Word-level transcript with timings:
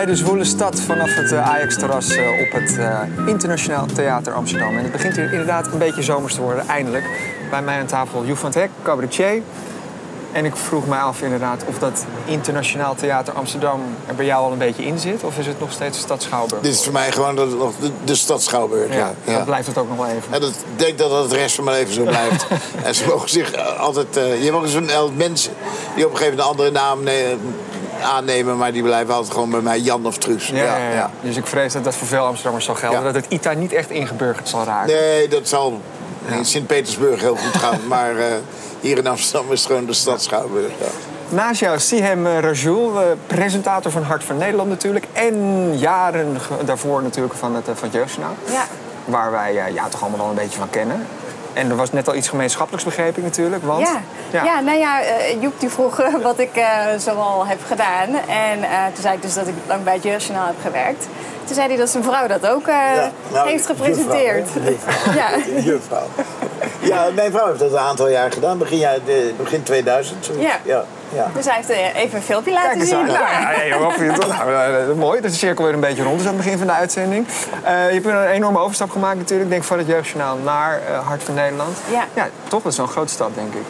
Bij 0.00 0.08
de 0.08 0.16
Zwoele 0.16 0.44
Stad 0.44 0.80
vanaf 0.80 1.14
het 1.14 1.32
eh, 1.32 1.48
Ajax-terras 1.48 2.08
eh, 2.08 2.40
op 2.40 2.52
het 2.52 2.78
eh, 2.78 3.00
Internationaal 3.26 3.86
Theater 3.86 4.32
Amsterdam. 4.32 4.76
En 4.76 4.82
het 4.82 4.92
begint 4.92 5.16
hier 5.16 5.30
inderdaad 5.30 5.66
een 5.66 5.78
beetje 5.78 6.02
zomers 6.02 6.34
te 6.34 6.40
worden, 6.40 6.68
eindelijk. 6.68 7.04
Bij 7.50 7.62
mij 7.62 7.78
aan 7.78 7.86
tafel 7.86 8.24
Joep 8.24 8.36
van 8.36 8.48
het 8.50 8.58
Hek, 8.58 8.70
cabaretier. 8.82 9.42
En 10.32 10.44
ik 10.44 10.56
vroeg 10.56 10.86
mij 10.86 10.98
af 10.98 11.22
inderdaad 11.22 11.64
of 11.66 11.78
dat 11.78 12.04
Internationaal 12.24 12.94
Theater 12.94 13.34
Amsterdam 13.34 13.80
er 14.06 14.14
bij 14.14 14.24
jou 14.24 14.44
al 14.44 14.52
een 14.52 14.58
beetje 14.58 14.84
in 14.84 14.98
zit. 14.98 15.24
Of 15.24 15.38
is 15.38 15.46
het 15.46 15.60
nog 15.60 15.72
steeds 15.72 15.98
Stad 15.98 16.22
Schouwburg? 16.22 16.62
Dit 16.62 16.72
is 16.72 16.82
voor 16.82 16.92
mij 16.92 17.12
gewoon 17.12 17.36
de, 17.36 17.70
de, 17.80 17.90
de 18.04 18.14
stad 18.14 18.42
Schouwburg. 18.42 18.94
Ja, 18.94 19.12
ja, 19.24 19.36
dat 19.36 19.44
blijft 19.44 19.66
het 19.66 19.78
ook 19.78 19.88
nog 19.88 19.96
wel 19.96 20.06
even. 20.06 20.32
En 20.32 20.40
dat, 20.40 20.50
ik 20.50 20.78
denk 20.78 20.98
dat 20.98 21.10
dat 21.10 21.22
het 21.22 21.32
rest 21.32 21.54
van 21.54 21.64
mijn 21.64 21.76
leven 21.76 21.94
zo 21.94 22.02
blijft. 22.02 22.46
en 22.84 22.94
ze 22.94 23.06
mogen 23.06 23.28
zich 23.28 23.76
altijd... 23.78 24.16
eh, 24.16 24.44
je 24.44 24.52
mag 24.52 24.68
zo'n 24.68 24.90
elf 24.90 25.10
mensen 25.14 25.52
die 25.94 26.06
op 26.06 26.10
een 26.10 26.16
gegeven 26.16 26.38
moment 26.38 26.58
een 26.58 26.58
andere 26.58 26.70
naam 26.70 27.02
ne- 27.02 27.36
aannemen... 28.00 28.56
maar 28.56 28.72
die 28.72 28.82
blijven 28.82 29.14
altijd 29.14 29.32
gewoon 29.32 29.50
bij 29.50 29.60
mij 29.60 29.78
Jan 29.78 30.06
of 30.06 30.18
Truus. 30.18 30.46
Ja, 30.46 30.56
ja, 30.56 30.90
ja. 30.90 31.10
Dus 31.20 31.36
ik 31.36 31.46
vrees 31.46 31.72
dat 31.72 31.84
dat 31.84 31.94
voor 31.94 32.06
veel 32.06 32.24
Amsterdammers 32.24 32.64
zal 32.64 32.74
gelden. 32.74 32.98
Ja. 32.98 33.04
Dat 33.04 33.14
het 33.14 33.26
ITA 33.28 33.52
niet 33.52 33.72
echt 33.72 33.90
ingeburgerd 33.90 34.48
zal 34.48 34.64
raken. 34.64 34.94
Nee, 34.94 35.28
dat 35.28 35.48
zal 35.48 35.80
in 36.26 36.44
Sint-Petersburg 36.44 37.20
heel 37.20 37.36
goed 37.36 37.60
gaan. 37.60 37.78
maar 37.88 38.16
eh, 38.16 38.24
hier 38.80 38.98
in 38.98 39.06
Amsterdam 39.06 39.52
is 39.52 39.58
het 39.58 39.68
gewoon 39.68 39.86
de 39.86 39.92
stad 39.92 40.22
Schouwburg. 40.22 40.72
Ja. 40.78 40.86
Naast 41.28 41.60
jou 41.60 41.78
Sihem 41.78 42.26
eh, 42.26 42.38
Rajoul, 42.38 43.00
eh, 43.00 43.06
presentator 43.26 43.92
van 43.92 44.02
Hart 44.02 44.24
van 44.24 44.36
Nederland 44.36 44.68
natuurlijk. 44.68 45.06
En 45.12 45.78
jaren 45.78 46.36
daarvoor 46.64 47.02
natuurlijk 47.02 47.34
van 47.34 47.54
het, 47.54 47.64
van 47.64 47.76
het 47.80 47.92
Jeugdjournaal. 47.92 48.34
Ja. 48.44 48.64
Waar 49.04 49.30
wij 49.30 49.72
ja, 49.72 49.88
toch 49.88 50.02
allemaal 50.02 50.20
al 50.20 50.28
een 50.28 50.34
beetje 50.34 50.58
van 50.58 50.70
kennen. 50.70 51.06
En 51.52 51.70
er 51.70 51.76
was 51.76 51.92
net 51.92 52.08
al 52.08 52.14
iets 52.14 52.28
gemeenschappelijks, 52.28 52.86
begreep 52.86 53.16
ik 53.16 53.22
natuurlijk. 53.22 53.64
Want, 53.64 53.88
Ja. 54.30 54.44
Ja. 54.44 54.60
nou 54.60 54.78
ja, 54.78 55.02
eh, 55.02 55.42
Joep 55.42 55.60
die 55.60 55.68
vroeg 55.68 56.00
eh, 56.00 56.14
wat 56.22 56.38
ik 56.38 56.56
eh 56.56 56.86
zoal 56.98 57.46
heb 57.46 57.58
gedaan. 57.66 58.08
En 58.28 58.62
eh, 58.62 58.84
toen 58.94 59.02
zei 59.02 59.14
ik 59.14 59.22
dus 59.22 59.34
dat 59.34 59.46
ik 59.46 59.54
lang 59.66 59.84
bij 59.84 59.94
het 59.94 60.02
Jeugdjournaal 60.02 60.46
heb 60.46 60.60
gewerkt. 60.62 61.06
Toen 61.44 61.54
zei 61.54 61.68
hij 61.68 61.76
dat 61.76 61.88
zijn 61.88 62.02
vrouw 62.04 62.26
dat 62.26 62.46
ook 62.46 62.66
eh, 62.66 62.76
nou, 63.32 63.48
heeft 63.48 63.66
gepresenteerd. 63.66 64.48
ja. 65.20 65.28
Juffrouw. 65.60 66.06
Ja, 66.80 67.08
mijn 67.14 67.32
vrouw 67.32 67.46
heeft 67.46 67.58
dat 67.58 67.72
een 67.72 67.78
aantal 67.78 68.08
jaar 68.08 68.32
gedaan. 68.32 68.58
Begin, 68.58 68.78
jaar, 68.78 68.98
begin 69.36 69.62
2000. 69.62 70.24
zoiets. 70.24 70.44
Ja. 70.44 70.58
ja, 70.64 70.84
ja. 71.12 71.30
Dus 71.34 71.44
hij 71.44 71.54
heeft 71.54 71.70
eh, 71.70 72.02
even 72.02 72.16
een 72.16 72.24
filmpje 72.24 72.52
laten 72.52 72.68
Kijk 72.68 72.80
eens 72.80 72.88
zien. 72.88 73.06
Ja. 73.06 73.52
Ja, 73.62 74.94
mooi, 74.96 75.20
dat 75.20 75.30
is 75.30 75.38
de 75.38 75.46
cirkel 75.46 75.64
weer 75.64 75.74
een 75.74 75.80
beetje 75.80 76.02
rond 76.02 76.20
is 76.20 76.26
aan 76.26 76.34
het 76.34 76.42
begin 76.42 76.58
van 76.58 76.66
de 76.66 76.72
uitzending. 76.72 77.26
Eh, 77.62 77.72
je 77.88 77.94
hebt 77.94 78.06
een 78.06 78.26
enorme 78.26 78.58
overstap 78.58 78.90
gemaakt 78.90 79.16
natuurlijk, 79.16 79.50
denk 79.50 79.62
ik, 79.62 79.68
van 79.68 79.78
het 79.78 79.86
Jeugdjournaal 79.86 80.36
naar 80.36 80.80
eh, 80.88 81.06
Hart 81.06 81.22
van 81.22 81.34
Nederland. 81.34 81.78
Ja. 81.90 82.04
ja 82.14 82.28
toch, 82.48 82.62
dat 82.62 82.72
is 82.72 82.78
zo'n 82.78 82.88
grote 82.88 83.12
stap, 83.12 83.34
denk 83.34 83.54
ik. 83.54 83.64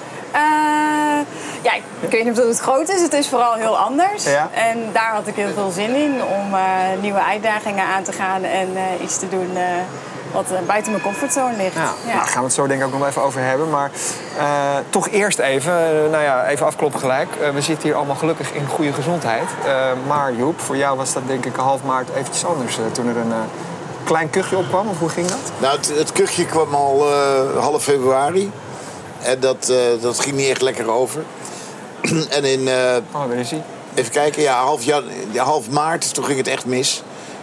Ja, 1.63 1.73
ik 2.01 2.11
weet 2.11 2.25
niet 2.25 2.41
of 2.41 2.47
het 2.47 2.59
groot 2.59 2.89
is. 2.89 3.01
Het 3.01 3.13
is 3.13 3.29
vooral 3.29 3.55
heel 3.55 3.79
anders. 3.79 4.25
Ja. 4.25 4.49
En 4.55 4.79
daar 4.93 5.13
had 5.13 5.27
ik 5.27 5.35
heel 5.35 5.53
veel 5.55 5.71
zin 5.71 5.95
in 5.95 6.23
om 6.25 6.57
nieuwe 7.01 7.23
uitdagingen 7.23 7.85
aan 7.85 8.03
te 8.03 8.13
gaan 8.13 8.45
en 8.45 8.69
iets 9.03 9.19
te 9.19 9.29
doen 9.29 9.51
wat 10.33 10.45
eh, 10.51 10.59
buiten 10.67 10.93
mijn 10.93 11.05
comfortzone 11.05 11.57
ligt. 11.57 11.75
Ja, 11.75 11.81
Nou, 12.05 12.17
daar 12.17 12.27
gaan 12.27 12.39
we 12.41 12.45
het 12.45 12.53
zo 12.55 12.67
denk 12.67 12.81
ik 12.81 12.87
ook 12.87 12.91
nog 12.93 13.01
wel 13.01 13.09
even 13.09 13.23
over 13.23 13.41
hebben. 13.41 13.71
Maar 13.71 13.91
eh, 14.39 14.45
toch 14.91 15.09
eerst 15.09 15.39
even, 15.39 15.73
eh, 15.73 16.11
nou 16.11 16.23
ja, 16.23 16.47
even 16.47 16.67
afkloppen 16.67 17.01
gelijk. 17.01 17.29
We 17.55 17.61
zitten 17.61 17.85
hier 17.89 17.97
allemaal 17.97 18.17
gelukkig 18.17 18.53
in 18.53 18.67
goede 18.67 18.93
gezondheid. 18.93 19.49
Eh, 19.65 19.73
maar 20.07 20.33
Joep, 20.35 20.61
voor 20.61 20.77
jou 20.77 20.97
was 20.97 21.13
dat 21.13 21.23
denk 21.27 21.45
ik 21.47 21.57
half 21.57 21.83
maart 21.83 22.09
eventjes 22.15 22.45
anders. 22.45 22.79
toen 22.93 23.09
er 23.09 23.17
een 23.17 23.33
eh, 23.33 23.39
klein 24.05 24.31
kuchje 24.31 24.57
opkwam, 24.57 24.89
of 24.89 24.99
hoe 24.99 25.09
ging 25.09 25.27
dat? 25.27 25.39
Nou, 25.59 25.77
het, 25.77 25.93
het 25.99 26.13
kuchje 26.13 26.45
kwam 26.47 26.75
al 26.75 27.07
eh, 27.13 27.63
half 27.63 27.83
februari. 27.83 28.51
En 29.23 29.41
dat, 29.41 29.69
eh, 29.69 29.77
dat 30.03 30.21
ging 30.21 30.37
niet 30.37 30.49
echt 30.49 30.63
lekker 30.63 30.91
over. 30.91 31.23
en 32.37 32.45
in, 32.45 32.69
eh, 32.69 32.97
Oh, 33.13 33.29
daar 33.29 33.39
is 33.39 33.51
hij. 33.51 33.63
even 33.95 34.11
kijken, 34.13 34.43
ja, 34.43 34.63
half, 34.63 34.83
jan, 34.83 35.03
ja, 35.31 35.45
half 35.45 35.71
maart, 35.71 36.15
toen 36.15 36.25
ging 36.25 36.39
het 36.39 36.49
echt 36.49 36.65
mis. 36.67 37.03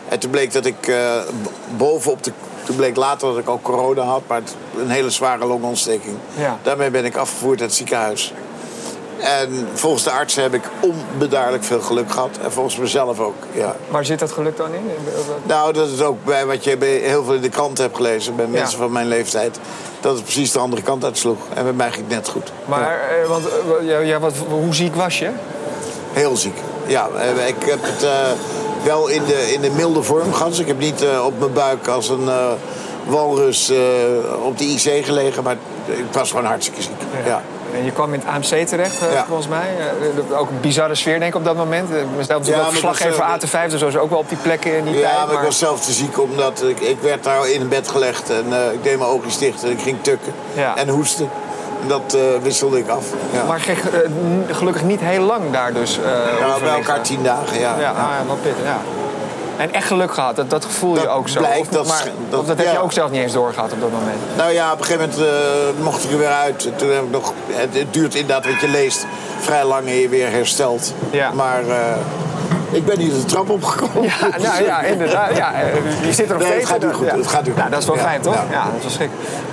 En 0.10 0.20
toen 0.20 0.30
bleek 0.32 0.54
dat 0.54 0.66
ik 0.66 0.88
eh, 0.88 0.96
b- 1.44 1.50
bovenop 1.78 2.24
de... 2.24 2.32
Toen 2.68 2.76
bleek 2.76 2.96
later 2.96 3.28
dat 3.28 3.38
ik 3.38 3.48
al 3.48 3.60
corona 3.62 4.02
had, 4.02 4.22
maar 4.28 4.42
een 4.78 4.90
hele 4.90 5.10
zware 5.10 5.46
longontsteking. 5.46 6.16
Ja. 6.36 6.58
Daarmee 6.64 6.90
ben 6.90 7.06
ik 7.06 7.16
afgevoerd 7.16 7.60
uit 7.62 7.70
het 7.70 7.78
ziekenhuis. 7.78 8.34
En 9.20 9.68
volgens 9.74 10.04
de 10.04 10.12
artsen 10.12 10.44
heb 10.44 10.54
ik 10.54 10.64
onbedaarlijk 10.80 11.64
veel 11.64 11.80
geluk 11.82 12.12
gehad. 12.12 12.30
En 12.44 12.52
volgens 12.52 12.78
mezelf 12.78 13.20
ook, 13.20 13.36
ja. 13.52 13.76
Waar 13.90 14.06
zit 14.06 14.20
dat 14.20 14.32
geluk 14.32 14.58
dan 14.58 14.74
in? 14.74 14.82
Nou, 15.44 15.74
dat 15.74 15.90
is 15.90 16.02
ook 16.02 16.26
bij 16.26 16.46
wat 16.46 16.64
je 16.64 16.78
bij 16.78 16.90
heel 16.90 17.24
veel 17.24 17.34
in 17.34 17.42
de 17.42 17.50
krant 17.50 17.78
hebt 17.78 17.96
gelezen, 17.96 18.36
bij 18.36 18.48
mensen 18.48 18.78
van 18.78 18.92
mijn 18.92 19.08
leeftijd. 19.08 19.60
Dat 20.00 20.16
het 20.16 20.24
precies 20.24 20.52
de 20.52 20.60
andere 20.60 20.82
kant 20.82 21.04
uitsloeg. 21.04 21.38
En 21.54 21.64
bij 21.64 21.74
mij 21.74 21.92
ging 21.92 22.06
het 22.08 22.16
net 22.16 22.28
goed. 22.28 22.52
Maar, 22.66 22.82
Ja. 22.82 23.22
eh, 23.24 23.28
want, 23.30 23.46
eh, 23.88 24.08
ja, 24.08 24.20
wat, 24.20 24.34
hoe 24.50 24.76
ziek 24.76 24.96
was 24.96 25.20
je? 25.20 25.30
Heel 26.14 26.38
ziek. 26.38 26.58
Ja, 26.88 27.08
eh, 27.18 27.48
ik 27.48 27.56
heb 27.66 27.80
het 27.82 28.06
wel 28.84 29.08
in 29.08 29.24
de, 29.26 29.54
in 29.54 29.62
de 29.62 29.70
milde 29.70 30.04
vorm. 30.04 30.32
Dus 30.48 30.60
ik 30.60 30.68
heb 30.68 30.80
niet 30.80 31.02
eh, 31.04 31.26
op 31.26 31.40
mijn 31.40 31.54
buik 31.54 31.88
als 31.88 32.10
een 32.10 32.28
eh, 32.30 32.48
walrus 33.06 33.70
eh, 33.70 33.78
op 34.44 34.58
de 34.58 34.64
IC 34.66 35.06
gelegen, 35.06 35.44
maar 35.44 35.56
ik 35.86 36.04
was 36.12 36.30
gewoon 36.30 36.46
hartstikke 36.46 36.82
ziek. 36.82 37.02
Ja. 37.26 37.42
En 37.76 37.86
je 37.86 37.92
kwam 37.92 38.14
in 38.14 38.20
het 38.20 38.30
AMC 38.30 38.68
terecht, 38.68 38.98
Ja. 39.14 39.26
volgens 39.28 39.48
mij. 39.48 39.68
Ook 40.38 40.50
een 40.50 40.62
bizarre 40.62 40.96
sfeer, 40.96 41.20
denk 41.20 41.32
ik, 41.32 41.36
op 41.40 41.46
dat 41.46 41.56
moment. 41.56 41.90
Ik 41.90 42.16
ben 42.16 42.26
zelf 42.26 42.48
Ja, 42.48 42.70
verslaggever 42.70 43.26
dat 43.40 43.42
was, 43.52 43.52
AT5, 43.68 43.70
dus 43.72 43.82
was 43.82 43.98
ook 43.98 44.10
wel 44.10 44.20
op 44.20 44.30
die 44.30 44.38
plekken 44.38 44.78
in 44.78 44.86
die 44.86 44.98
Ja, 44.98 45.10
tijd. 45.16 45.26
maar 45.28 45.36
ik 45.36 45.42
was 45.42 45.58
zelf 45.58 45.82
te 45.86 45.92
ziek 45.92 46.22
omdat 46.22 46.64
ik, 46.64 46.80
ik 46.80 46.98
werd 47.02 47.24
daar 47.24 47.50
in 47.50 47.62
een 47.62 47.68
bed 47.70 47.88
gelegd 47.88 48.30
en 48.30 48.46
ik 48.74 48.84
deed 48.84 48.98
mijn 48.98 49.10
ogen 49.10 49.40
dicht 49.40 49.64
en 49.64 49.72
ik 49.72 49.82
ging 49.82 49.98
tukken 50.02 50.34
Ja. 50.54 50.76
en 50.78 50.88
hoesten. 50.90 51.30
Dat 51.88 52.14
eh, 52.14 52.22
wisselde 52.42 52.78
ik 52.78 52.88
af. 52.88 53.06
Ja. 53.32 53.44
Maar 53.44 53.62
eh, 53.68 54.00
gelukkig 54.56 54.84
niet 54.84 55.00
heel 55.00 55.24
lang 55.24 55.52
daar 55.52 55.74
dus. 55.74 55.98
eh 55.98 56.40
ja, 56.40 56.60
bij 56.60 56.74
elkaar 56.74 57.02
tien 57.02 57.24
dagen, 57.24 57.60
ja. 57.60 57.76
Ja, 57.80 57.90
ah, 57.90 57.96
ja, 58.20 58.26
wel 58.28 58.36
pittig, 58.42 58.64
ja. 58.64 58.78
En 59.58 59.74
echt 59.74 59.88
geluk 59.88 60.14
gehad, 60.14 60.36
dat, 60.36 60.50
dat 60.50 60.66
gevoel 60.66 60.94
je 60.96 61.00
Dat 61.02 61.10
ook 61.10 61.28
zo. 61.30 61.40
blijkt, 61.40 61.60
of, 61.60 61.68
dat 61.68 61.88
maar, 61.88 61.98
sch- 61.98 62.06
of 62.06 62.12
dat- 62.30 62.48
dat 62.48 62.58
heb 62.58 62.72
je 62.72 62.80
ook 62.82 62.92
zelf 62.92 63.12
niet 63.12 63.22
eens 63.22 63.34
doorgehad 63.34 63.72
op 63.72 63.82
dat 63.82 63.92
moment. 63.92 64.18
Nou 64.38 64.52
ja, 64.52 64.72
op 64.72 64.80
een 64.80 64.86
gegeven 64.86 65.10
moment 65.10 65.80
mocht 65.84 66.04
ik 66.04 66.12
er 66.12 66.18
weer 66.18 66.28
uit. 66.28 66.66
En 66.66 66.76
Toen 66.76 66.90
heb 66.90 67.04
ik 67.04 67.12
nog, 67.12 67.34
het, 67.52 67.74
het 67.78 67.94
duurt 67.94 68.16
inderdaad 68.16 68.46
wat 68.52 68.62
je 68.62 68.68
leest 68.68 69.06
vrij 69.40 69.66
lang 69.66 69.86
en 69.88 69.94
je 69.96 70.10
weer 70.10 70.30
herstelt. 70.32 70.94
Ja. 71.10 71.32
Maar 71.34 71.62
ik 72.72 72.86
ben 72.86 73.00
hier 73.00 73.10
de 73.14 73.26
trap 73.26 73.50
opgekomen. 73.50 74.04
Ja, 74.04 74.38
nou 74.42 74.64
ja, 74.64 74.80
inderdaad. 74.82 75.38
Ja, 75.38 75.54
eh, 75.54 76.06
je 76.06 76.14
zit 76.14 76.30
er 76.30 76.34
nog 76.38 76.44
Nee, 76.44 76.52
het 76.54 76.66
steeds. 76.68 76.70
gaat 76.70 76.80
nu 76.82 76.88
hè? 76.88 76.94
goed, 76.94 77.06
Ja. 77.08 77.16
het 77.16 77.28
gaat 77.28 77.44
nu 77.44 77.50
goed. 77.52 77.58
Nou, 77.60 77.70
dat 77.70 77.80
is 77.80 77.86
wel 77.88 77.96
Ja, 77.96 78.02
fijn, 78.02 78.22
toch? 78.22 78.34
Ja, 78.34 78.44
ja. 78.50 78.64
dat 78.64 78.74
is 78.78 78.82
wel 78.82 78.92
schrik. 78.92 79.10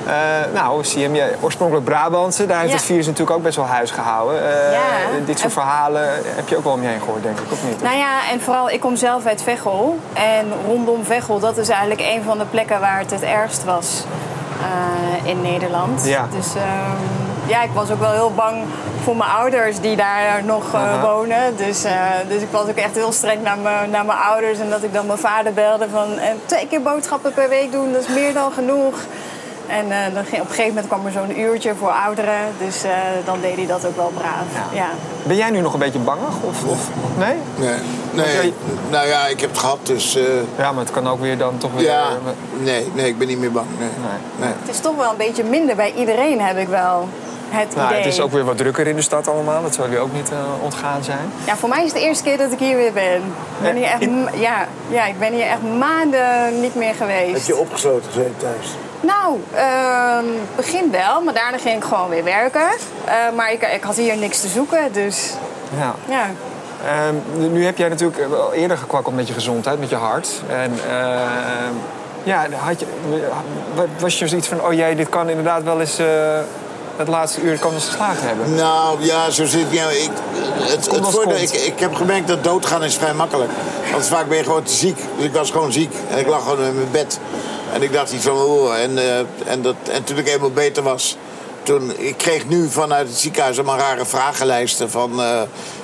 Eh, 0.07 0.15
nou, 0.55 0.85
Siem, 0.85 1.15
jij 1.15 1.31
oorspronkelijk 1.41 1.85
Brabantse. 1.87 2.47
Daar 2.47 2.59
heeft 2.59 2.71
Ja. 2.71 2.77
het 2.77 2.85
virus 2.85 3.07
natuurlijk 3.07 3.37
ook 3.37 3.43
best 3.43 3.57
wel 3.57 3.67
huis 3.67 3.91
gehouden. 3.91 4.39
Eh, 4.41 4.73
Ja. 4.73 4.81
Dit 5.27 5.39
soort 5.39 5.43
En- 5.43 5.51
verhalen 5.51 6.09
heb 6.25 6.49
je 6.49 6.57
ook 6.57 6.65
wel 6.65 6.73
om 6.73 6.83
je 6.83 6.89
heen 6.89 7.01
gehoord, 7.01 7.23
denk 7.23 7.39
ik, 7.39 7.53
of 7.53 7.65
niet? 7.65 7.83
Nou 7.83 7.97
ja, 7.97 8.11
en 8.33 8.41
vooral, 8.41 8.71
ik 8.71 8.81
kom 8.81 8.97
zelf 8.97 9.27
uit 9.27 9.43
Veghel. 9.43 9.99
En 10.13 10.45
rondom 10.67 11.05
Veghel, 11.05 11.39
dat 11.39 11.57
is 11.59 11.69
eigenlijk 11.69 12.01
een 12.01 12.23
van 12.23 12.39
de 12.39 12.45
plekken 12.45 12.81
waar 12.81 12.99
het 12.99 13.11
het 13.11 13.23
ergst 13.23 13.65
was 13.65 14.05
eh, 14.61 15.29
in 15.31 15.43
Nederland. 15.43 16.05
Ja. 16.05 16.27
Dus 16.37 16.55
ehm, 16.55 17.47
ja, 17.47 17.63
ik 17.63 17.71
was 17.75 17.91
ook 17.91 18.01
wel 18.01 18.13
heel 18.13 18.33
bang 18.35 18.57
voor 19.05 19.17
mijn 19.17 19.31
ouders 19.31 19.81
die 19.81 19.97
daar 19.97 20.45
nog 20.45 20.75
eh, 20.75 21.03
wonen. 21.03 21.57
Dus, 21.57 21.85
eh, 21.85 21.93
dus 22.29 22.43
ik 22.43 22.49
was 22.51 22.69
ook 22.69 22.77
echt 22.77 22.95
heel 22.95 23.13
streng 23.13 23.43
naar, 23.43 23.59
mijn- 23.59 23.91
naar 23.91 24.05
mijn 24.05 24.19
ouders. 24.19 24.59
En 24.59 24.71
dat 24.71 24.83
ik 24.83 24.93
dan 24.95 25.07
mijn 25.07 25.19
vader 25.19 25.53
belde 25.53 25.87
van 25.93 26.19
eh, 26.19 26.29
twee 26.47 26.67
keer 26.69 26.83
boodschappen 26.83 27.33
per 27.33 27.49
week 27.49 27.73
doen, 27.73 27.93
dat 27.93 28.01
is 28.03 28.09
meer 28.15 28.33
dan 28.35 28.53
genoeg. 28.53 28.95
En 29.67 29.91
eh, 29.91 30.15
dan 30.15 30.25
ging, 30.25 30.41
op 30.43 30.49
een 30.49 30.55
gegeven 30.55 30.69
moment 30.75 30.87
kwam 30.87 31.07
er 31.07 31.13
zo'n 31.13 31.41
uurtje 31.41 31.75
voor 31.75 31.91
ouderen. 32.05 32.39
Dus 32.59 32.83
eh, 32.85 32.91
dan 33.25 33.41
deed 33.41 33.57
hij 33.57 33.67
dat 33.67 33.87
ook 33.87 33.97
wel 33.97 34.13
braaf. 34.17 34.71
Ja. 34.73 34.77
Ja. 34.81 34.89
Ben 35.23 35.37
jij 35.37 35.51
nu 35.51 35.61
nog 35.61 35.73
een 35.73 35.79
beetje 35.79 35.99
bangig? 35.99 36.35
Of, 36.43 36.65
of, 36.65 36.79
nee? 37.19 37.35
Nee, 37.57 37.79
nee, 38.11 38.33
jij- 38.35 38.53
nou 38.91 39.07
ja, 39.09 39.27
ik 39.27 39.41
heb 39.41 39.51
het 39.51 39.59
gehad, 39.59 39.79
dus 39.83 40.17
eh, 40.17 40.23
Ja, 40.59 40.73
maar 40.73 40.85
het 40.85 40.93
kan 40.93 41.09
ook 41.09 41.21
weer 41.21 41.39
dan 41.39 41.59
toch 41.59 41.71
weer... 41.75 41.83
ja, 41.85 42.05
nee, 42.61 42.91
nee, 42.95 43.07
ik 43.09 43.19
ben 43.19 43.29
niet 43.29 43.39
meer 43.39 43.53
bang. 43.53 43.67
Nee. 43.79 43.89
Nee. 43.89 44.19
Nee. 44.49 44.55
Het 44.61 44.69
is 44.75 44.81
toch 44.81 44.97
wel 44.97 45.11
een 45.11 45.17
beetje 45.17 45.45
minder 45.45 45.77
bij 45.77 45.93
iedereen, 45.97 46.41
heb 46.41 46.59
ik 46.59 46.69
wel 46.69 47.09
het 47.49 47.75
Nou, 47.77 47.87
idee. 47.89 47.99
het 48.03 48.13
is 48.13 48.21
ook 48.21 48.33
weer 48.33 48.45
wat 48.45 48.57
drukker 48.57 48.87
in 48.87 48.97
de 48.97 49.03
stad 49.03 49.29
allemaal. 49.29 49.63
Dat 49.63 49.75
zal 49.75 49.91
je 49.91 49.99
ook 49.99 50.13
niet 50.13 50.31
eh, 50.31 50.37
ontgaan 50.63 51.05
zijn. 51.05 51.33
Ja, 51.47 51.57
voor 51.57 51.69
mij 51.69 51.79
is 51.85 51.93
het 51.93 51.95
de 52.01 52.07
eerste 52.07 52.25
keer 52.25 52.39
dat 52.39 52.53
ik 52.53 52.59
hier 52.59 52.77
weer 52.77 52.93
ben. 52.93 53.15
Ik 53.17 53.63
ben 53.63 53.77
hier 53.77 53.85
echt, 53.87 54.01
in- 54.01 54.29
ja, 54.35 54.67
ja, 54.89 55.07
ik 55.07 55.19
ben 55.19 55.33
hier 55.33 55.47
echt 55.47 55.63
maanden 55.79 56.61
niet 56.61 56.75
meer 56.75 56.95
geweest. 56.95 57.33
Heb 57.33 57.57
je 57.57 57.57
opgesloten 57.57 58.11
gezeten 58.13 58.37
thuis? 58.37 58.69
Nou, 59.01 59.41
ehm, 59.55 60.25
begin 60.57 60.91
wel, 60.91 61.23
maar 61.23 61.35
daarna 61.35 61.59
ging 61.59 61.77
ik 61.77 61.85
gewoon 61.85 62.09
weer 62.09 62.25
werken. 62.25 62.69
Eh, 63.05 63.15
maar 63.37 63.53
ik, 63.53 63.63
ik 63.75 63.83
had 63.83 63.97
hier 63.97 64.17
niks 64.17 64.41
te 64.41 64.49
zoeken, 64.49 64.93
dus 64.93 65.35
Ja. 65.79 65.95
ja. 66.09 66.27
Ehm, 66.87 67.15
nu 67.53 67.65
heb 67.65 67.77
jij 67.79 67.89
natuurlijk 67.89 68.29
wel 68.29 68.53
eerder 68.53 68.79
gekwakkeld 68.79 69.15
met 69.17 69.29
je 69.29 69.35
gezondheid, 69.35 69.81
met 69.81 69.89
je 69.89 69.97
hart. 69.97 70.29
En 70.49 70.73
ehm, 70.89 71.73
ja, 72.23 72.47
had 72.57 72.81
je, 72.81 72.87
was 73.99 74.19
je 74.19 74.29
zoiets 74.29 74.49
van, 74.49 74.61
oh 74.65 74.73
jee, 74.73 74.95
dit 74.95 75.09
kan 75.09 75.29
inderdaad 75.29 75.63
wel 75.63 75.81
eens... 75.81 75.99
het 76.97 77.09
laatste 77.09 77.41
uur 77.41 77.59
kan 77.59 77.75
eens 77.75 77.85
geslagen 77.85 78.27
hebben. 78.27 78.55
Nou 78.55 79.05
ja, 79.05 79.31
zo 79.31 79.45
zit 79.45 79.67
ja, 79.71 79.91
ik. 79.91 80.11
Het, 80.59 80.91
het 80.91 81.07
voordeel, 81.09 81.37
ik, 81.37 81.51
ik 81.51 81.79
heb 81.79 81.95
gemerkt 81.95 82.29
dat 82.29 82.45
doodgaan 82.45 82.85
is 82.85 82.95
vrij 82.95 83.15
makkelijk. 83.15 83.51
Want 83.93 84.07
vaak 84.07 84.29
ben 84.29 84.37
je 84.37 84.45
gewoon 84.45 84.63
te 84.63 84.73
ziek. 84.73 84.97
Dus 85.17 85.25
ik 85.27 85.33
was 85.33 85.51
gewoon 85.51 85.73
ziek. 85.73 85.93
En 86.11 86.19
ik 86.19 86.27
lag 86.27 86.43
gewoon 86.43 86.65
in 86.65 86.75
mijn 86.75 86.91
bed. 86.91 87.19
En 87.73 87.83
ik 87.83 87.93
dacht 87.93 88.13
iets 88.13 88.25
van, 88.25 88.37
oh. 88.37 88.79
En, 88.79 88.99
eh, 88.99 89.19
en, 89.47 89.63
dat, 89.63 89.75
en 89.91 90.05
toen 90.05 90.19
ik 90.19 90.29
eenmaal 90.29 90.51
beter 90.51 90.83
was, 90.83 91.17
toen, 91.63 91.93
ik 91.99 92.17
kreeg 92.17 92.49
nu 92.49 92.71
vanuit 92.71 93.09
het 93.09 93.19
ziekenhuis 93.19 93.57
allemaal 93.57 93.79
rare 93.79 94.05
vragenlijsten 94.05 94.91
van... 94.91 95.21
eh, 95.21 95.43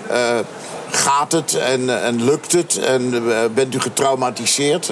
eh, 0.09 0.45
gaat 0.91 1.33
het 1.33 1.55
en, 1.55 2.03
en 2.03 2.25
lukt 2.25 2.53
het? 2.53 2.79
En 2.79 3.25
bent 3.55 3.75
u 3.75 3.81
getraumatiseerd? 3.81 4.91